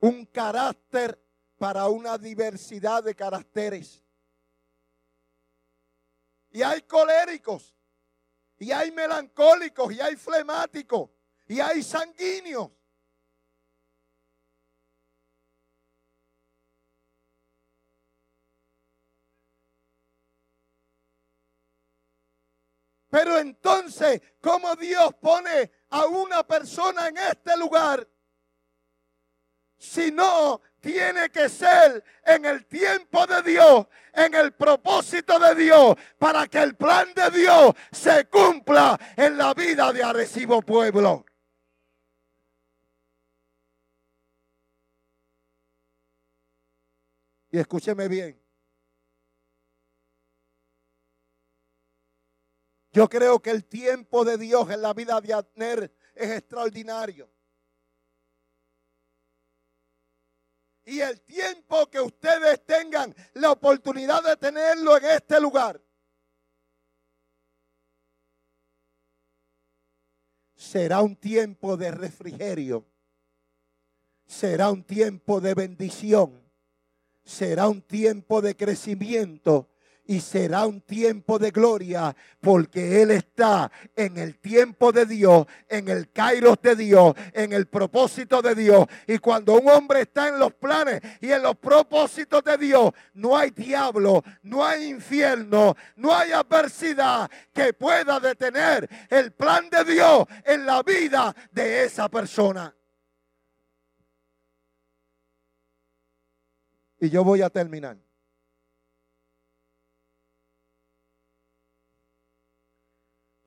Un 0.00 0.26
carácter 0.26 1.24
para 1.58 1.86
una 1.86 2.18
diversidad 2.18 3.04
de 3.04 3.14
caracteres. 3.14 4.07
Y 6.58 6.62
hay 6.64 6.82
coléricos, 6.82 7.72
y 8.58 8.72
hay 8.72 8.90
melancólicos, 8.90 9.92
y 9.92 10.00
hay 10.00 10.16
flemáticos, 10.16 11.08
y 11.46 11.60
hay 11.60 11.84
sanguíneos. 11.84 12.72
Pero 23.08 23.38
entonces, 23.38 24.20
¿cómo 24.40 24.74
Dios 24.74 25.14
pone 25.20 25.70
a 25.90 26.06
una 26.06 26.44
persona 26.44 27.06
en 27.06 27.18
este 27.18 27.56
lugar? 27.56 28.04
Si 29.78 30.10
no, 30.10 30.60
tiene 30.80 31.30
que 31.30 31.48
ser 31.48 32.04
en 32.24 32.44
el 32.44 32.66
tiempo 32.66 33.26
de 33.26 33.42
Dios, 33.42 33.86
en 34.12 34.34
el 34.34 34.52
propósito 34.52 35.38
de 35.38 35.54
Dios, 35.54 35.96
para 36.18 36.46
que 36.46 36.58
el 36.58 36.76
plan 36.76 37.12
de 37.14 37.30
Dios 37.30 37.74
se 37.90 38.26
cumpla 38.26 38.98
en 39.16 39.36
la 39.36 39.54
vida 39.54 39.92
de 39.92 40.02
Arecibo 40.02 40.62
Pueblo. 40.62 41.24
Y 47.50 47.58
escúcheme 47.58 48.08
bien. 48.08 48.40
Yo 52.92 53.08
creo 53.08 53.40
que 53.40 53.50
el 53.50 53.64
tiempo 53.64 54.24
de 54.24 54.36
Dios 54.36 54.70
en 54.70 54.82
la 54.82 54.92
vida 54.92 55.20
de 55.20 55.32
Abner 55.32 55.94
es 56.14 56.30
extraordinario. 56.30 57.30
Y 60.88 61.02
el 61.02 61.20
tiempo 61.20 61.86
que 61.90 62.00
ustedes 62.00 62.64
tengan 62.64 63.14
la 63.34 63.52
oportunidad 63.52 64.24
de 64.24 64.38
tenerlo 64.38 64.96
en 64.96 65.04
este 65.04 65.38
lugar. 65.38 65.78
Será 70.54 71.02
un 71.02 71.14
tiempo 71.14 71.76
de 71.76 71.90
refrigerio. 71.90 72.86
Será 74.26 74.70
un 74.70 74.82
tiempo 74.82 75.42
de 75.42 75.52
bendición. 75.52 76.42
Será 77.22 77.68
un 77.68 77.82
tiempo 77.82 78.40
de 78.40 78.56
crecimiento 78.56 79.68
y 80.08 80.20
será 80.20 80.66
un 80.66 80.80
tiempo 80.80 81.38
de 81.38 81.50
gloria 81.50 82.16
porque 82.40 83.02
Él 83.02 83.10
está 83.10 83.70
en 83.94 84.16
el 84.16 84.38
tiempo 84.38 84.90
de 84.90 85.04
Dios, 85.04 85.46
en 85.68 85.86
el 85.88 86.10
kairos 86.10 86.56
de 86.62 86.74
Dios, 86.74 87.14
en 87.34 87.52
el 87.52 87.66
propósito 87.66 88.40
de 88.40 88.54
Dios. 88.54 88.86
Y 89.06 89.18
cuando 89.18 89.52
un 89.60 89.68
hombre 89.68 90.00
está 90.00 90.28
en 90.28 90.38
los 90.38 90.54
planes 90.54 91.02
y 91.20 91.30
en 91.30 91.42
los 91.42 91.56
propósitos 91.56 92.42
de 92.42 92.56
Dios, 92.56 92.90
no 93.12 93.36
hay 93.36 93.50
diablo, 93.50 94.24
no 94.42 94.64
hay 94.64 94.88
infierno, 94.88 95.76
no 95.96 96.16
hay 96.16 96.32
adversidad 96.32 97.30
que 97.52 97.74
pueda 97.74 98.18
detener 98.18 98.88
el 99.10 99.32
plan 99.32 99.68
de 99.68 99.84
Dios 99.92 100.24
en 100.46 100.64
la 100.64 100.82
vida 100.82 101.36
de 101.52 101.84
esa 101.84 102.08
persona. 102.08 102.74
Y 106.98 107.10
yo 107.10 107.22
voy 107.22 107.42
a 107.42 107.50
terminar. 107.50 108.07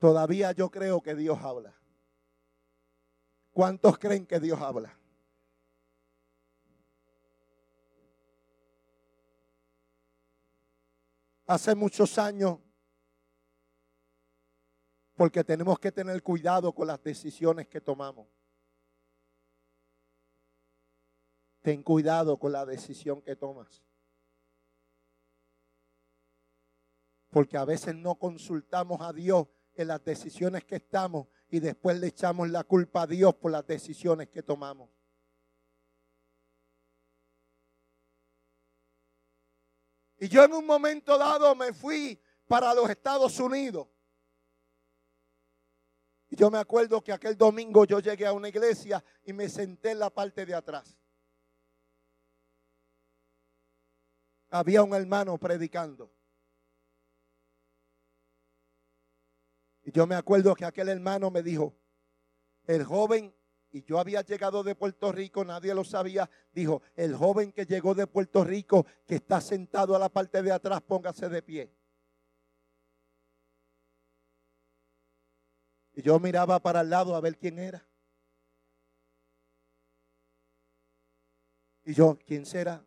Todavía 0.02 0.50
yo 0.50 0.68
creo 0.68 1.00
que 1.00 1.14
Dios 1.14 1.38
habla. 1.40 1.72
¿Cuántos 3.52 4.00
creen 4.00 4.26
que 4.26 4.40
Dios 4.40 4.60
habla? 4.60 4.98
Hace 11.46 11.76
muchos 11.76 12.18
años, 12.18 12.58
porque 15.14 15.44
tenemos 15.44 15.78
que 15.78 15.92
tener 15.92 16.20
cuidado 16.20 16.74
con 16.74 16.88
las 16.88 17.00
decisiones 17.00 17.68
que 17.68 17.80
tomamos. 17.80 18.26
Ten 21.60 21.80
cuidado 21.80 22.36
con 22.40 22.50
la 22.50 22.66
decisión 22.66 23.22
que 23.22 23.36
tomas. 23.36 23.84
Porque 27.30 27.56
a 27.56 27.64
veces 27.64 27.94
no 27.94 28.16
consultamos 28.16 29.00
a 29.00 29.12
Dios 29.12 29.46
en 29.74 29.88
las 29.88 30.04
decisiones 30.04 30.64
que 30.64 30.76
estamos 30.76 31.28
y 31.48 31.60
después 31.60 31.98
le 31.98 32.08
echamos 32.08 32.50
la 32.50 32.64
culpa 32.64 33.02
a 33.02 33.06
Dios 33.06 33.34
por 33.34 33.50
las 33.52 33.66
decisiones 33.66 34.28
que 34.28 34.42
tomamos. 34.42 34.90
Y 40.18 40.28
yo 40.28 40.44
en 40.44 40.52
un 40.52 40.64
momento 40.64 41.18
dado 41.18 41.54
me 41.54 41.72
fui 41.72 42.22
para 42.46 42.72
los 42.74 42.88
Estados 42.88 43.40
Unidos. 43.40 43.88
Y 46.30 46.36
yo 46.36 46.50
me 46.50 46.58
acuerdo 46.58 47.02
que 47.02 47.12
aquel 47.12 47.36
domingo 47.36 47.84
yo 47.84 47.98
llegué 47.98 48.26
a 48.26 48.32
una 48.32 48.48
iglesia 48.48 49.04
y 49.24 49.32
me 49.32 49.48
senté 49.48 49.90
en 49.90 49.98
la 49.98 50.10
parte 50.10 50.46
de 50.46 50.54
atrás. 50.54 50.96
Había 54.48 54.82
un 54.82 54.94
hermano 54.94 55.36
predicando. 55.38 56.10
Yo 59.92 60.06
me 60.06 60.14
acuerdo 60.14 60.54
que 60.54 60.64
aquel 60.64 60.88
hermano 60.88 61.30
me 61.30 61.42
dijo, 61.42 61.74
el 62.66 62.84
joven, 62.84 63.34
y 63.70 63.82
yo 63.82 63.98
había 63.98 64.22
llegado 64.22 64.62
de 64.62 64.74
Puerto 64.74 65.12
Rico, 65.12 65.44
nadie 65.44 65.74
lo 65.74 65.84
sabía, 65.84 66.28
dijo, 66.52 66.82
el 66.94 67.14
joven 67.14 67.52
que 67.52 67.66
llegó 67.66 67.94
de 67.94 68.06
Puerto 68.06 68.44
Rico, 68.44 68.86
que 69.06 69.16
está 69.16 69.40
sentado 69.40 69.94
a 69.94 69.98
la 69.98 70.08
parte 70.08 70.42
de 70.42 70.52
atrás, 70.52 70.80
póngase 70.82 71.28
de 71.28 71.42
pie. 71.42 71.74
Y 75.94 76.02
yo 76.02 76.18
miraba 76.18 76.58
para 76.58 76.80
el 76.80 76.90
lado 76.90 77.14
a 77.14 77.20
ver 77.20 77.36
quién 77.36 77.58
era. 77.58 77.86
Y 81.84 81.94
yo, 81.94 82.18
¿quién 82.24 82.46
será? 82.46 82.84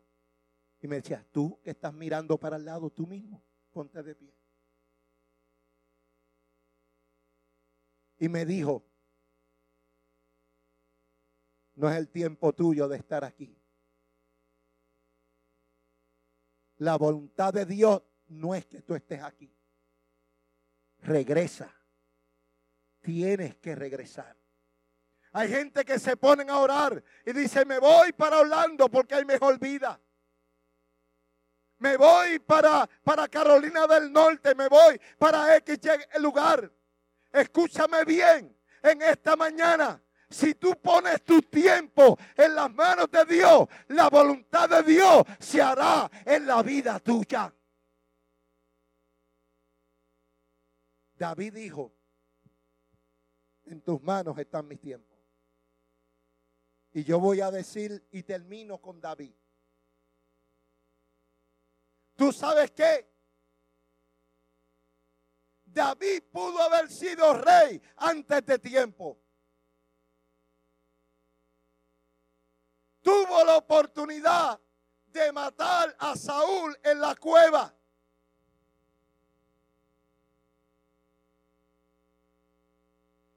Y 0.80 0.88
me 0.88 0.96
decía, 0.96 1.24
tú 1.30 1.60
que 1.62 1.70
estás 1.70 1.92
mirando 1.92 2.38
para 2.38 2.56
el 2.56 2.64
lado, 2.64 2.90
tú 2.90 3.06
mismo, 3.06 3.42
ponte 3.70 4.02
de 4.02 4.14
pie. 4.14 4.34
Y 8.18 8.28
me 8.28 8.44
dijo, 8.44 8.84
No 11.76 11.90
es 11.90 11.96
el 11.96 12.08
tiempo 12.08 12.54
tuyo 12.54 12.88
de 12.88 12.96
estar 12.96 13.22
aquí. 13.22 13.54
La 16.78 16.96
voluntad 16.96 17.52
de 17.52 17.66
Dios 17.66 18.02
no 18.28 18.54
es 18.54 18.66
que 18.66 18.82
tú 18.82 18.94
estés 18.94 19.22
aquí. 19.22 19.54
Regresa. 21.00 21.72
Tienes 23.00 23.56
que 23.56 23.74
regresar. 23.74 24.36
Hay 25.32 25.48
gente 25.48 25.84
que 25.84 25.98
se 25.98 26.16
ponen 26.16 26.48
a 26.48 26.58
orar 26.58 27.02
y 27.26 27.32
dice, 27.32 27.64
me 27.66 27.78
voy 27.78 28.12
para 28.12 28.40
Orlando 28.40 28.88
porque 28.90 29.14
hay 29.14 29.24
mejor 29.26 29.58
vida. 29.58 30.00
Me 31.78 31.98
voy 31.98 32.38
para, 32.38 32.88
para 33.04 33.28
Carolina 33.28 33.86
del 33.86 34.10
Norte, 34.10 34.54
me 34.54 34.66
voy 34.68 34.98
para 35.18 35.56
X 35.58 35.78
lugar. 36.20 36.72
Escúchame 37.36 38.02
bien 38.04 38.58
en 38.82 39.02
esta 39.02 39.36
mañana. 39.36 40.02
Si 40.30 40.54
tú 40.54 40.74
pones 40.80 41.22
tu 41.22 41.42
tiempo 41.42 42.18
en 42.34 42.54
las 42.54 42.72
manos 42.72 43.10
de 43.10 43.24
Dios, 43.26 43.68
la 43.88 44.08
voluntad 44.08 44.68
de 44.70 44.82
Dios 44.82 45.22
se 45.38 45.60
hará 45.60 46.10
en 46.24 46.46
la 46.46 46.62
vida 46.62 46.98
tuya. 46.98 47.54
David 51.14 51.52
dijo, 51.52 51.94
en 53.66 53.82
tus 53.82 54.02
manos 54.02 54.38
están 54.38 54.66
mis 54.66 54.80
tiempos. 54.80 55.18
Y 56.94 57.04
yo 57.04 57.20
voy 57.20 57.42
a 57.42 57.50
decir 57.50 58.08
y 58.12 58.22
termino 58.22 58.80
con 58.80 58.98
David. 58.98 59.34
¿Tú 62.14 62.32
sabes 62.32 62.70
qué? 62.70 63.15
David 65.76 66.22
pudo 66.32 66.58
haber 66.62 66.90
sido 66.90 67.34
rey 67.34 67.78
antes 67.98 68.46
de 68.46 68.58
tiempo. 68.58 69.18
Tuvo 73.02 73.44
la 73.44 73.58
oportunidad 73.58 74.58
de 75.08 75.32
matar 75.32 75.94
a 75.98 76.16
Saúl 76.16 76.74
en 76.82 76.98
la 76.98 77.14
cueva. 77.14 77.74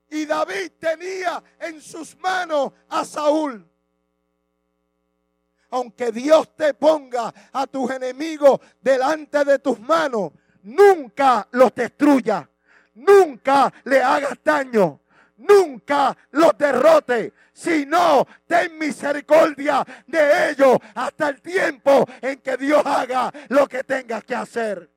Y 0.08 0.26
David 0.26 0.72
tenía 0.80 1.44
en 1.60 1.82
sus 1.82 2.16
manos 2.20 2.72
a 2.88 3.04
Saúl. 3.04 3.70
Aunque 5.72 6.14
Dios 6.14 6.56
te 6.56 6.74
ponga 6.74 7.34
a 7.52 7.68
tus 7.68 7.92
enemigos 7.92 8.62
delante 8.80 9.44
de 9.44 9.60
tus 9.60 9.78
manos, 9.78 10.32
nunca 10.64 11.48
los 11.52 11.74
destruya. 11.74 12.50
Nunca 12.96 13.72
le 13.86 14.02
hagas 14.02 14.38
daño. 14.44 15.02
Nunca 15.38 16.18
los 16.32 16.58
derrote, 16.58 17.34
sino 17.54 18.28
ten 18.46 18.78
misericordia 18.78 19.86
de 20.06 20.52
ellos 20.52 20.78
hasta 20.96 21.30
el 21.30 21.42
tiempo 21.42 22.06
en 22.22 22.42
que 22.42 22.58
Dios 22.58 22.86
haga 22.86 23.32
lo 23.48 23.66
que 23.66 23.86
tenga 23.86 24.22
que 24.22 24.36
hacer. 24.36 24.92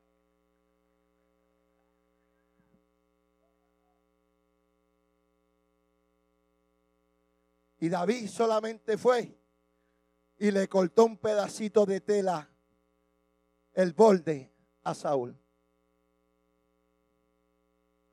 Y 7.79 7.89
David 7.89 8.29
solamente 8.29 8.97
fue 8.97 9.37
y 10.39 10.51
le 10.51 10.69
cortó 10.69 11.05
un 11.05 11.19
pedacito 11.19 11.87
de 11.87 12.01
tela 12.01 12.49
el 13.73 13.93
borde 13.93 14.53
a 14.83 14.95
Saúl. 14.95 15.42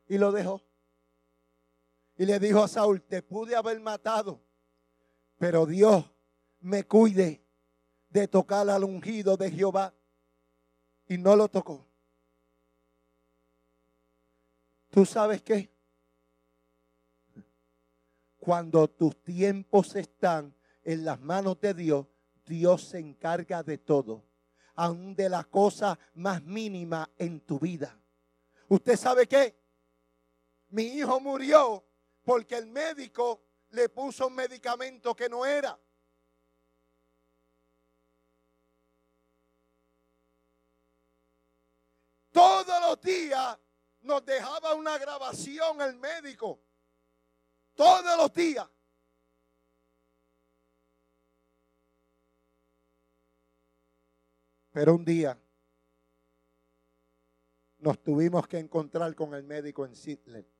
Y 0.10 0.18
lo 0.18 0.34
dejó. 0.34 0.62
Y 2.18 2.26
le 2.26 2.38
dijo 2.40 2.62
a 2.62 2.68
Saúl, 2.68 3.02
te 3.02 3.22
pude 3.22 3.56
haber 3.56 3.80
matado, 3.80 4.42
pero 5.38 5.66
Dios 5.66 6.04
me 6.60 6.84
cuide 6.84 7.46
de 8.10 8.28
tocar 8.28 8.70
al 8.70 8.84
ungido 8.84 9.38
de 9.38 9.50
Jehová. 9.50 9.94
Y 11.08 11.18
no 11.18 11.36
lo 11.36 11.48
tocó. 11.48 11.88
¿Tú 14.90 15.06
sabes 15.06 15.42
qué? 15.44 15.72
Cuando 18.38 18.90
tus 18.90 19.24
tiempos 19.24 19.96
están 19.96 20.54
en 20.84 21.06
las 21.06 21.20
manos 21.22 21.62
de 21.62 21.74
Dios, 21.74 22.08
Dios 22.46 22.84
se 22.84 23.00
encarga 23.00 23.62
de 23.62 23.78
todo, 23.78 24.26
aun 24.76 25.16
de 25.16 25.30
la 25.30 25.44
cosa 25.44 26.00
más 26.16 26.44
mínima 26.44 27.10
en 27.18 27.42
tu 27.42 27.60
vida. 27.60 27.98
¿Usted 28.68 28.98
sabe 28.98 29.28
qué? 29.28 29.59
Mi 30.70 30.84
hijo 30.84 31.20
murió 31.20 31.84
porque 32.24 32.56
el 32.56 32.68
médico 32.68 33.42
le 33.70 33.90
puso 33.90 34.28
un 34.28 34.36
medicamento 34.36 35.16
que 35.16 35.30
no 35.30 35.46
era. 35.46 35.80
Todos 42.32 42.82
los 42.82 43.02
días 43.02 43.58
nos 44.02 44.24
dejaba 44.26 44.74
una 44.76 44.98
grabación 44.98 45.82
el 45.82 45.96
médico 45.96 46.62
todos 47.80 48.18
los 48.18 48.34
días. 48.34 48.70
Pero 54.72 54.96
un 54.96 55.06
día 55.06 55.42
nos 57.78 58.04
tuvimos 58.04 58.48
que 58.50 58.60
encontrar 58.60 59.16
con 59.16 59.34
el 59.34 59.44
médico 59.44 59.86
en 59.86 59.96
Sidler. 59.96 60.59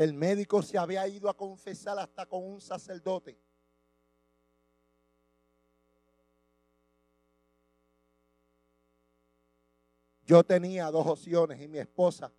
El 0.00 0.14
médico 0.14 0.62
se 0.62 0.78
había 0.78 1.06
ido 1.06 1.28
a 1.28 1.36
confesar 1.36 1.98
hasta 1.98 2.24
con 2.24 2.42
un 2.42 2.58
sacerdote. 2.58 3.38
Yo 10.22 10.42
tenía 10.42 10.90
dos 10.90 11.06
opciones 11.06 11.60
y 11.60 11.68
mi 11.68 11.80
esposa 11.80 12.32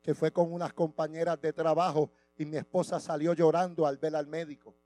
que 0.00 0.14
fue 0.14 0.32
con 0.32 0.52
unas 0.52 0.72
compañeras 0.74 1.40
de 1.40 1.52
trabajo 1.52 2.12
y 2.36 2.44
mi 2.44 2.56
esposa 2.56 3.00
salió 3.00 3.34
llorando 3.34 3.84
al 3.84 3.98
ver 3.98 4.14
al 4.14 4.28
médico. 4.28 4.76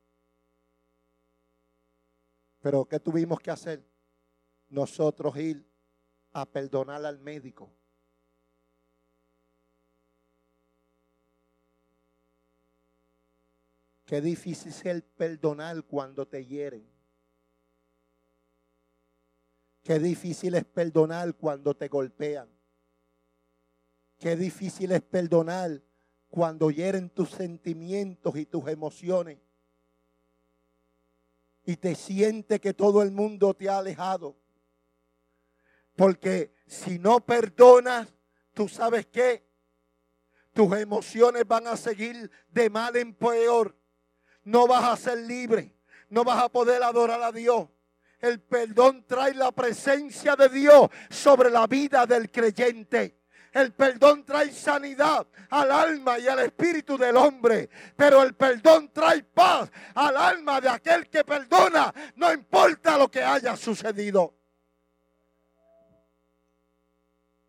Pero 2.61 2.87
¿qué 2.87 2.99
tuvimos 2.99 3.41
que 3.41 3.51
hacer? 3.51 3.87
Nosotros 4.69 5.37
ir 5.37 5.71
a 6.33 6.47
perdonar 6.47 7.05
al 7.05 7.19
médico. 7.19 7.71
Qué 14.07 14.21
difícil 14.21 14.71
es 14.71 14.87
el 14.87 15.03
perdonar 15.03 15.83
cuando 15.83 16.27
te 16.27 16.47
hieren. 16.47 16.89
Qué 19.83 19.99
difícil 19.99 20.55
es 20.55 20.65
perdonar 20.65 21.35
cuando 21.35 21.77
te 21.77 21.89
golpean. 21.89 22.49
Qué 24.19 24.37
difícil 24.37 24.93
es 24.93 25.03
perdonar 25.03 25.83
cuando 26.29 26.71
hieren 26.71 27.11
tus 27.11 27.31
sentimientos 27.31 28.37
y 28.37 28.47
tus 28.47 28.69
emociones. 28.69 29.39
Y 31.65 31.77
te 31.77 31.97
siente 31.97 32.61
que 32.61 32.75
todo 32.75 33.03
el 33.03 33.11
mundo 33.11 33.55
te 33.55 33.69
ha 33.69 33.79
alejado. 33.79 34.37
Porque 35.97 36.55
si 36.67 37.01
no 37.01 37.27
perdonas, 37.27 38.15
tú 38.55 38.69
sabes 38.69 39.07
qué. 39.07 39.45
Tus 40.53 40.77
emociones 40.77 41.47
van 41.47 41.67
a 41.67 41.77
seguir 41.77 42.31
de 42.49 42.71
mal 42.71 42.95
en 42.95 43.13
peor. 43.13 43.77
No 44.47 44.69
vas 44.69 44.85
a 44.85 44.97
ser 44.97 45.19
libre. 45.19 45.75
No 46.09 46.23
vas 46.23 46.41
a 46.43 46.49
poder 46.49 46.81
adorar 46.83 47.21
a 47.21 47.33
Dios. 47.33 47.69
El 48.21 48.41
perdón 48.41 49.05
trae 49.05 49.35
la 49.35 49.51
presencia 49.51 50.37
de 50.37 50.49
Dios 50.49 50.89
sobre 51.11 51.51
la 51.51 51.67
vida 51.67 52.07
del 52.07 52.31
creyente. 52.31 53.23
El 53.53 53.73
perdón 53.73 54.25
trae 54.25 54.53
sanidad 54.53 55.27
al 55.51 55.73
alma 55.73 56.19
y 56.21 56.29
al 56.29 56.39
espíritu 56.39 56.97
del 56.97 57.17
hombre. 57.17 57.69
Pero 57.97 58.23
el 58.23 58.35
perdón 58.37 58.93
trae 58.93 59.25
paz 59.25 59.69
al 59.95 60.17
alma 60.17 60.61
de 60.61 60.69
aquel 60.69 61.11
que 61.11 61.25
perdona. 61.25 61.93
No 62.15 62.33
importa 62.33 62.97
lo 62.97 63.11
que 63.11 63.23
haya 63.23 63.57
sucedido. 63.57 64.33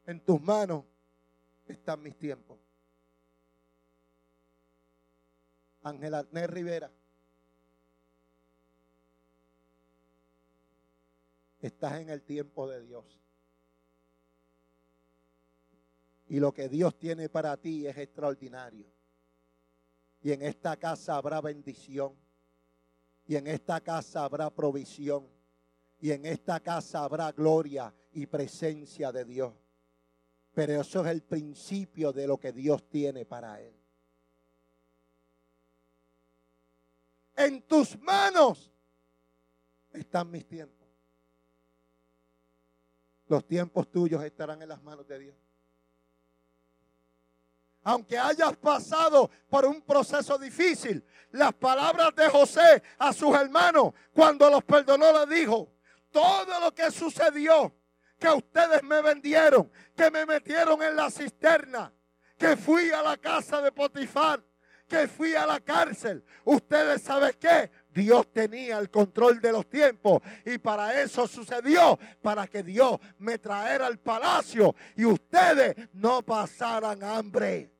En 0.08 0.20
tus 0.22 0.42
manos 0.42 0.84
están 1.68 2.02
mis 2.02 2.18
tiempos. 2.18 2.67
Ángela 5.88 6.20
Arnés 6.20 6.50
Rivera. 6.50 6.92
Estás 11.60 12.00
en 12.00 12.10
el 12.10 12.22
tiempo 12.24 12.68
de 12.68 12.82
Dios. 12.82 13.20
Y 16.30 16.40
lo 16.40 16.54
que 16.54 16.70
Dios 16.70 16.98
tiene 16.98 17.30
para 17.30 17.58
ti 17.58 17.88
es 17.88 17.98
extraordinario. 17.98 18.88
Y 20.22 20.32
en 20.32 20.42
esta 20.42 20.78
casa 20.78 21.16
habrá 21.16 21.42
bendición. 21.42 22.16
Y 23.26 23.36
en 23.36 23.48
esta 23.48 23.82
casa 23.82 24.24
habrá 24.24 24.50
provisión. 24.50 25.28
Y 26.00 26.12
en 26.12 26.26
esta 26.26 26.60
casa 26.60 27.04
habrá 27.04 27.32
gloria 27.32 27.94
y 28.12 28.26
presencia 28.26 29.12
de 29.12 29.26
Dios. 29.26 29.54
Pero 30.54 30.82
eso 30.82 31.06
es 31.06 31.12
el 31.12 31.24
principio 31.24 32.12
de 32.12 32.28
lo 32.28 32.38
que 32.38 32.52
Dios 32.52 32.88
tiene 32.90 33.26
para 33.26 33.62
él. 33.62 33.74
En 37.38 37.62
tus 37.62 37.98
manos 38.00 38.72
están 39.94 40.30
mis 40.30 40.46
tiempos. 40.46 40.88
Los 43.28 43.46
tiempos 43.46 43.90
tuyos 43.92 44.24
estarán 44.24 44.62
en 44.62 44.70
las 44.70 44.82
manos 44.82 45.08
de 45.08 45.20
Dios. 45.20 45.36
Aunque 47.84 48.18
hayas 48.18 48.58
pasado 48.58 49.30
por 49.50 49.66
un 49.66 49.82
proceso 49.82 50.38
difícil, 50.38 51.06
las 51.32 51.54
palabras 51.54 52.14
de 52.16 52.28
José 52.28 52.84
a 52.98 53.14
sus 53.14 53.34
hermanos 53.36 53.94
cuando 54.14 54.50
los 54.50 54.64
perdonó 54.64 55.26
le 55.26 55.36
dijo, 55.36 55.72
todo 56.12 56.60
lo 56.60 56.74
que 56.74 56.92
sucedió, 56.92 57.74
que 58.20 58.30
ustedes 58.30 58.82
me 58.84 59.02
vendieron, 59.02 59.72
que 59.96 60.10
me 60.10 60.26
metieron 60.26 60.82
en 60.82 60.96
la 60.96 61.12
cisterna, 61.12 61.94
que 62.38 62.58
fui 62.58 62.90
a 62.92 63.02
la 63.02 63.16
casa 63.18 63.62
de 63.62 63.72
Potifar, 63.72 64.44
que 64.88 65.08
fui 65.08 65.36
a 65.36 65.46
la 65.46 65.60
cárcel. 65.60 66.24
Ustedes 66.46 67.02
saben 67.02 67.34
qué? 67.40 67.70
Dios 67.92 68.32
tenía 68.32 68.78
el 68.78 68.90
control 68.90 69.42
de 69.42 69.52
los 69.52 69.68
tiempos 69.70 70.22
y 70.46 70.58
para 70.58 71.02
eso 71.02 71.28
sucedió, 71.28 72.00
para 72.22 72.48
que 72.48 72.64
Dios 72.64 72.98
me 73.18 73.38
traera 73.38 73.88
al 73.88 74.00
palacio 74.00 74.76
y 74.96 75.06
ustedes 75.06 75.76
no 75.94 76.22
pasaran 76.22 77.04
hambre. 77.04 77.72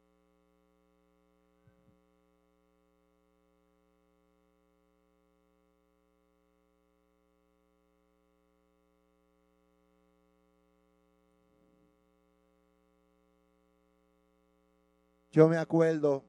Yo 15.30 15.48
me 15.48 15.58
acuerdo 15.58 16.26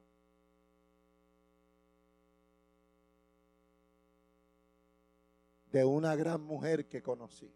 de 5.71 5.85
una 5.85 6.15
gran 6.15 6.41
mujer 6.41 6.87
que 6.87 7.01
conocí. 7.01 7.53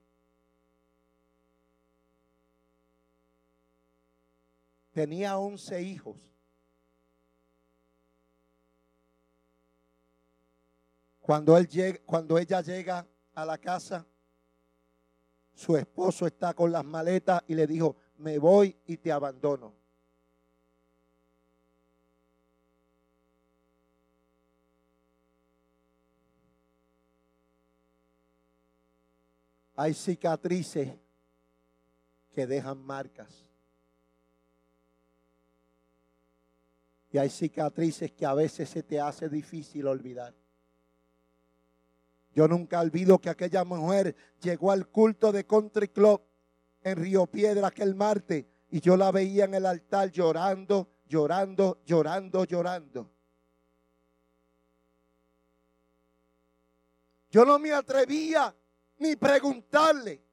Tenía 4.92 5.38
once 5.38 5.82
hijos. 5.82 6.18
Cuando, 11.20 11.58
él 11.58 11.68
llega, 11.68 12.00
cuando 12.06 12.38
ella 12.38 12.62
llega 12.62 13.08
a 13.34 13.46
la 13.46 13.58
casa, 13.58 14.06
su 15.54 15.78
esposo 15.78 16.28
está 16.28 16.54
con 16.54 16.72
las 16.72 16.84
maletas 16.84 17.42
y 17.48 17.56
le 17.56 17.66
dijo, 17.66 17.96
me 18.18 18.38
voy 18.38 18.78
y 18.86 18.98
te 18.98 19.12
abandono. 19.12 19.83
Hay 29.76 29.94
cicatrices 29.94 30.90
que 32.34 32.48
dejan 32.48 32.80
marcas. 32.84 33.46
Y 37.12 37.18
hay 37.18 37.30
cicatrices 37.30 38.12
que 38.12 38.26
a 38.26 38.34
veces 38.34 38.70
se 38.70 38.84
te 38.84 39.00
hace 39.00 39.30
difícil 39.30 39.88
olvidar. 39.88 40.34
Yo 42.34 42.48
nunca 42.48 42.80
olvido 42.80 43.20
que 43.20 43.30
aquella 43.30 43.64
mujer 43.64 44.16
llegó 44.42 44.72
al 44.72 44.90
culto 44.90 45.32
de 45.32 45.46
Country 45.46 45.90
Club 45.90 46.22
en 46.82 46.98
Río 46.98 47.28
Piedra 47.28 47.68
aquel 47.68 47.94
martes 47.94 48.46
y 48.72 48.82
yo 48.82 48.98
la 48.98 49.12
veía 49.12 49.46
en 49.46 49.54
el 49.54 49.68
altar 49.68 50.10
llorando, 50.10 50.90
llorando, 51.06 51.84
llorando, 51.86 52.46
llorando. 52.46 53.12
Yo 57.30 57.46
no 57.46 57.60
me 57.60 57.72
atrevía 57.72 58.56
ni 59.04 59.18
preguntarle. 59.18 60.24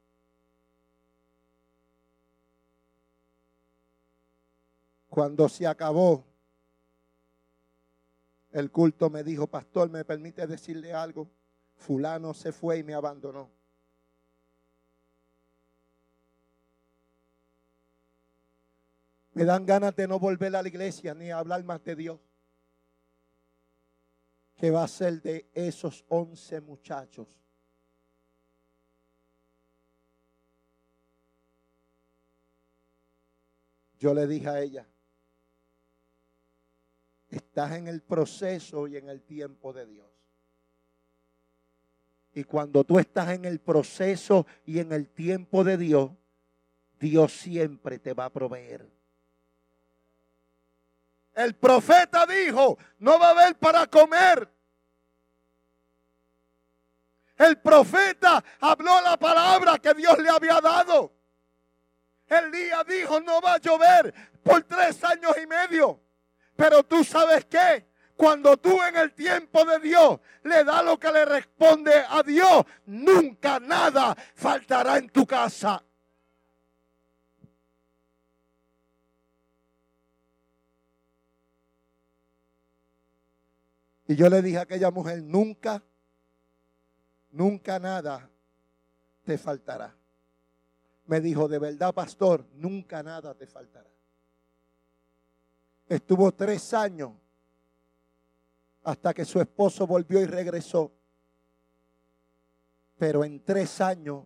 Cuando 5.09 5.49
se 5.49 5.67
acabó 5.67 6.25
el 8.51 8.71
culto 8.71 9.09
me 9.09 9.23
dijo, 9.23 9.47
pastor, 9.47 9.89
¿me 9.89 10.05
permite 10.05 10.47
decirle 10.47 10.93
algo? 10.93 11.29
Fulano 11.75 12.33
se 12.33 12.51
fue 12.53 12.79
y 12.79 12.83
me 12.83 12.93
abandonó. 12.93 13.49
Me 19.33 19.45
dan 19.45 19.65
ganas 19.65 19.95
de 19.95 20.07
no 20.07 20.19
volver 20.19 20.55
a 20.55 20.61
la 20.61 20.67
iglesia 20.67 21.13
ni 21.13 21.31
hablar 21.31 21.63
más 21.63 21.83
de 21.83 21.95
Dios. 21.95 22.19
¿Qué 24.55 24.69
va 24.69 24.83
a 24.83 24.87
ser 24.87 25.21
de 25.21 25.49
esos 25.53 26.05
once 26.07 26.59
muchachos? 26.61 27.27
Yo 34.01 34.15
le 34.15 34.25
dije 34.25 34.49
a 34.49 34.59
ella, 34.59 34.87
estás 37.29 37.73
en 37.73 37.87
el 37.87 38.01
proceso 38.01 38.87
y 38.87 38.97
en 38.97 39.09
el 39.09 39.21
tiempo 39.21 39.73
de 39.73 39.85
Dios. 39.85 40.09
Y 42.33 42.43
cuando 42.43 42.83
tú 42.83 42.97
estás 42.97 43.29
en 43.29 43.45
el 43.45 43.59
proceso 43.59 44.47
y 44.65 44.79
en 44.79 44.91
el 44.91 45.07
tiempo 45.07 45.63
de 45.63 45.77
Dios, 45.77 46.09
Dios 46.99 47.31
siempre 47.31 47.99
te 47.99 48.15
va 48.15 48.25
a 48.25 48.29
proveer. 48.31 48.91
El 51.35 51.53
profeta 51.53 52.25
dijo, 52.25 52.79
no 52.97 53.19
va 53.19 53.27
a 53.27 53.39
haber 53.39 53.55
para 53.59 53.85
comer. 53.85 54.51
El 57.37 57.59
profeta 57.59 58.43
habló 58.61 58.99
la 59.01 59.15
palabra 59.15 59.77
que 59.77 59.93
Dios 59.93 60.17
le 60.17 60.29
había 60.29 60.59
dado. 60.59 61.20
Elías 62.31 62.85
dijo, 62.87 63.19
no 63.19 63.41
va 63.41 63.55
a 63.55 63.57
llover 63.57 64.13
por 64.41 64.63
tres 64.63 65.03
años 65.03 65.33
y 65.41 65.45
medio. 65.45 65.99
Pero 66.55 66.81
tú 66.83 67.03
sabes 67.03 67.45
qué? 67.45 67.91
Cuando 68.15 68.55
tú 68.55 68.81
en 68.81 68.95
el 68.95 69.13
tiempo 69.13 69.65
de 69.65 69.79
Dios 69.79 70.19
le 70.43 70.63
das 70.63 70.85
lo 70.85 70.97
que 70.97 71.11
le 71.11 71.25
responde 71.25 71.93
a 72.07 72.23
Dios, 72.23 72.63
nunca 72.85 73.59
nada 73.59 74.15
faltará 74.35 74.97
en 74.97 75.09
tu 75.09 75.25
casa. 75.25 75.83
Y 84.07 84.15
yo 84.15 84.29
le 84.29 84.41
dije 84.41 84.57
a 84.57 84.61
aquella 84.61 84.91
mujer, 84.91 85.21
nunca, 85.23 85.83
nunca 87.31 87.79
nada 87.79 88.29
te 89.23 89.37
faltará 89.37 89.95
me 91.11 91.19
dijo, 91.19 91.49
de 91.49 91.59
verdad, 91.59 91.93
pastor, 91.93 92.47
nunca 92.53 93.03
nada 93.03 93.33
te 93.35 93.45
faltará. 93.45 93.89
Estuvo 95.89 96.31
tres 96.31 96.73
años 96.73 97.11
hasta 98.81 99.13
que 99.13 99.25
su 99.25 99.41
esposo 99.41 99.85
volvió 99.85 100.21
y 100.21 100.25
regresó. 100.25 100.89
Pero 102.97 103.25
en 103.25 103.43
tres 103.43 103.81
años 103.81 104.23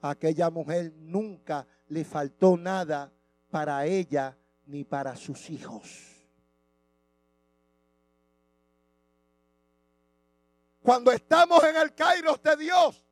a 0.00 0.08
aquella 0.08 0.48
mujer 0.48 0.94
nunca 0.96 1.66
le 1.88 2.06
faltó 2.06 2.56
nada 2.56 3.12
para 3.50 3.84
ella 3.84 4.34
ni 4.64 4.84
para 4.84 5.14
sus 5.14 5.50
hijos. 5.50 6.24
Cuando 10.80 11.12
estamos 11.12 11.62
en 11.64 11.76
el 11.76 11.94
Kairos 11.94 12.42
de 12.42 12.56
Dios, 12.56 13.04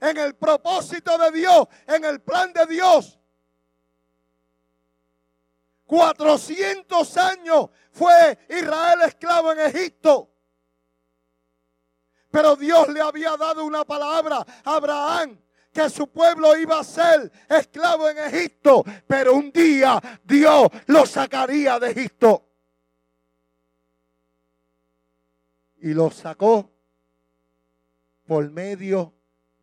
en 0.00 0.16
el 0.16 0.34
propósito 0.34 1.16
de 1.18 1.30
Dios, 1.30 1.68
en 1.86 2.04
el 2.04 2.20
plan 2.20 2.52
de 2.52 2.66
Dios. 2.66 3.18
400 5.84 7.16
años 7.16 7.68
fue 7.90 8.38
Israel 8.48 9.00
esclavo 9.06 9.52
en 9.52 9.60
Egipto. 9.60 10.30
Pero 12.30 12.54
Dios 12.54 12.88
le 12.88 13.00
había 13.00 13.36
dado 13.36 13.64
una 13.64 13.84
palabra 13.84 14.46
a 14.64 14.76
Abraham 14.76 15.40
que 15.72 15.90
su 15.90 16.08
pueblo 16.10 16.56
iba 16.56 16.78
a 16.78 16.84
ser 16.84 17.30
esclavo 17.48 18.08
en 18.08 18.18
Egipto, 18.18 18.84
pero 19.06 19.34
un 19.34 19.50
día 19.50 20.00
Dios 20.24 20.68
lo 20.86 21.06
sacaría 21.06 21.78
de 21.78 21.90
Egipto. 21.90 22.46
Y 25.78 25.92
lo 25.92 26.10
sacó 26.10 26.70
por 28.26 28.48
medio 28.50 29.19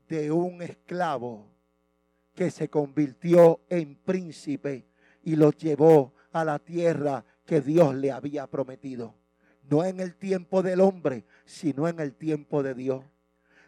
de 0.08 0.32
un 0.32 0.62
esclavo 0.62 1.48
que 2.34 2.52
se 2.52 2.70
convirtió 2.70 3.62
en 3.70 3.96
príncipe 3.96 4.88
y 5.24 5.36
lo 5.36 5.52
llevó 5.52 6.14
a 6.32 6.46
la 6.46 6.60
tierra 6.60 7.26
que 7.46 7.62
Dios 7.62 7.96
le 7.96 8.12
había 8.12 8.48
prometido. 8.48 9.16
No 9.70 9.84
en 9.84 10.00
el 10.00 10.16
tiempo 10.16 10.62
del 10.62 10.82
hombre, 10.82 11.26
sino 11.46 11.88
en 11.88 12.00
el 12.00 12.16
tiempo 12.16 12.64
de 12.64 12.74
Dios. 12.74 13.04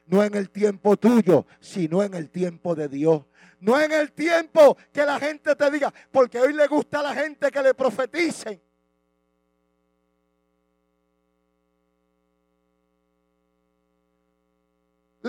No 0.05 0.23
en 0.23 0.33
el 0.35 0.49
tiempo 0.49 0.97
tuyo, 0.97 1.45
sino 1.59 2.03
en 2.03 2.13
el 2.13 2.29
tiempo 2.29 2.75
de 2.75 2.87
Dios. 2.87 3.25
No 3.59 3.79
en 3.79 3.91
el 3.91 4.11
tiempo 4.11 4.77
que 4.91 5.03
la 5.03 5.19
gente 5.19 5.55
te 5.55 5.69
diga, 5.69 5.93
porque 6.11 6.39
hoy 6.39 6.53
le 6.53 6.67
gusta 6.67 7.01
a 7.01 7.03
la 7.03 7.13
gente 7.13 7.51
que 7.51 7.61
le 7.61 7.73
profeticen. 7.73 8.61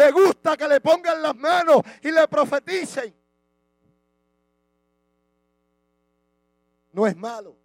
Le 0.00 0.10
gusta 0.12 0.56
que 0.56 0.66
le 0.66 0.80
pongan 0.80 1.20
las 1.20 1.36
manos 1.36 1.82
y 2.02 2.10
le 2.10 2.26
profeticen. 2.26 3.14
No 6.92 7.06
es 7.06 7.16
malo, 7.16 7.56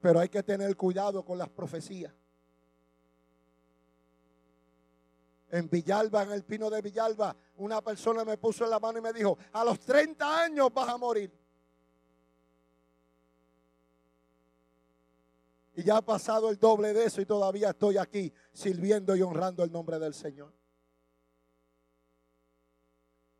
pero 0.00 0.20
hay 0.20 0.28
que 0.28 0.42
tener 0.42 0.74
cuidado 0.76 1.24
con 1.24 1.38
las 1.38 1.48
profecías. 1.50 2.12
En 5.50 5.68
Villalba, 5.68 6.22
en 6.22 6.32
el 6.32 6.44
pino 6.44 6.68
de 6.68 6.80
Villalba, 6.80 7.36
una 7.58 7.80
persona 7.80 8.24
me 8.24 8.38
puso 8.38 8.64
en 8.64 8.70
la 8.70 8.80
mano 8.80 8.98
y 8.98 9.02
me 9.02 9.12
dijo, 9.12 9.38
a 9.52 9.64
los 9.64 9.78
30 9.80 10.42
años 10.42 10.72
vas 10.72 10.88
a 10.88 10.96
morir. 10.96 11.30
Y 15.76 15.82
ya 15.82 15.96
ha 15.96 16.02
pasado 16.02 16.50
el 16.50 16.58
doble 16.58 16.92
de 16.92 17.06
eso 17.06 17.20
y 17.20 17.26
todavía 17.26 17.70
estoy 17.70 17.98
aquí 17.98 18.32
sirviendo 18.52 19.16
y 19.16 19.22
honrando 19.22 19.64
el 19.64 19.72
nombre 19.72 19.98
del 19.98 20.14
Señor. 20.14 20.54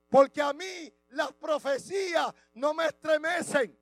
Porque 0.09 0.43
a 0.43 0.53
mí 0.53 0.93
las 1.11 1.33
profecías 1.33 2.33
no 2.55 2.75
me 2.75 2.87
estremecen. 2.87 3.79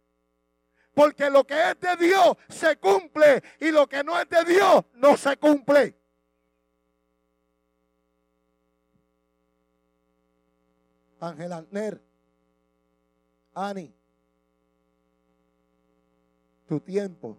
Porque 0.94 1.30
lo 1.30 1.44
que 1.44 1.70
es 1.70 1.80
de 1.80 1.96
Dios 1.96 2.36
se 2.50 2.76
cumple 2.76 3.42
y 3.60 3.70
lo 3.70 3.88
que 3.88 4.04
no 4.04 4.20
es 4.20 4.28
de 4.28 4.44
Dios 4.44 4.84
no 4.94 5.16
se 5.16 5.36
cumple. 5.38 5.98
Ángel 11.20 11.52
Antner, 11.52 12.02
Ani, 13.54 13.94
tu 16.66 16.80
tiempo 16.80 17.38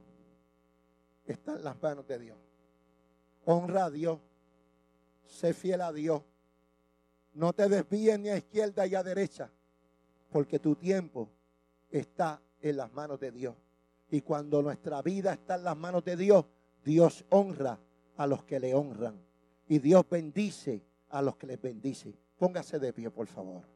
está 1.26 1.54
en 1.54 1.64
las 1.64 1.82
manos 1.82 2.08
de 2.08 2.20
Dios. 2.20 2.38
Honra 3.46 3.86
a 3.86 3.92
Dios. 3.92 4.20
Sé 5.26 5.54
fiel 5.54 5.82
a 5.82 5.92
Dios. 5.92 6.22
No 7.34 7.54
te 7.54 7.68
desvíes 7.68 8.20
ni 8.20 8.30
a 8.30 8.38
izquierda 8.38 8.86
ni 8.86 8.96
a 8.96 9.04
derecha, 9.04 9.52
porque 10.32 10.60
tu 10.60 10.76
tiempo 10.76 11.30
está 11.90 12.42
en 12.62 12.78
las 12.78 12.92
manos 12.94 13.20
de 13.20 13.32
Dios. 13.32 13.56
Y 14.12 14.22
cuando 14.22 14.62
nuestra 14.62 15.02
vida 15.02 15.34
está 15.34 15.56
en 15.56 15.64
las 15.64 15.78
manos 15.78 16.04
de 16.04 16.16
Dios, 16.16 16.46
Dios 16.84 17.26
honra 17.30 17.80
a 18.18 18.28
los 18.28 18.44
que 18.44 18.60
le 18.60 18.76
honran. 18.76 19.20
Y 19.68 19.80
Dios 19.80 20.06
bendice 20.08 20.84
a 21.10 21.22
los 21.22 21.36
que 21.38 21.48
les 21.48 21.62
bendice. 21.62 22.14
Póngase 22.38 22.78
de 22.78 22.94
pie, 22.94 23.10
por 23.10 23.26
favor. 23.28 23.73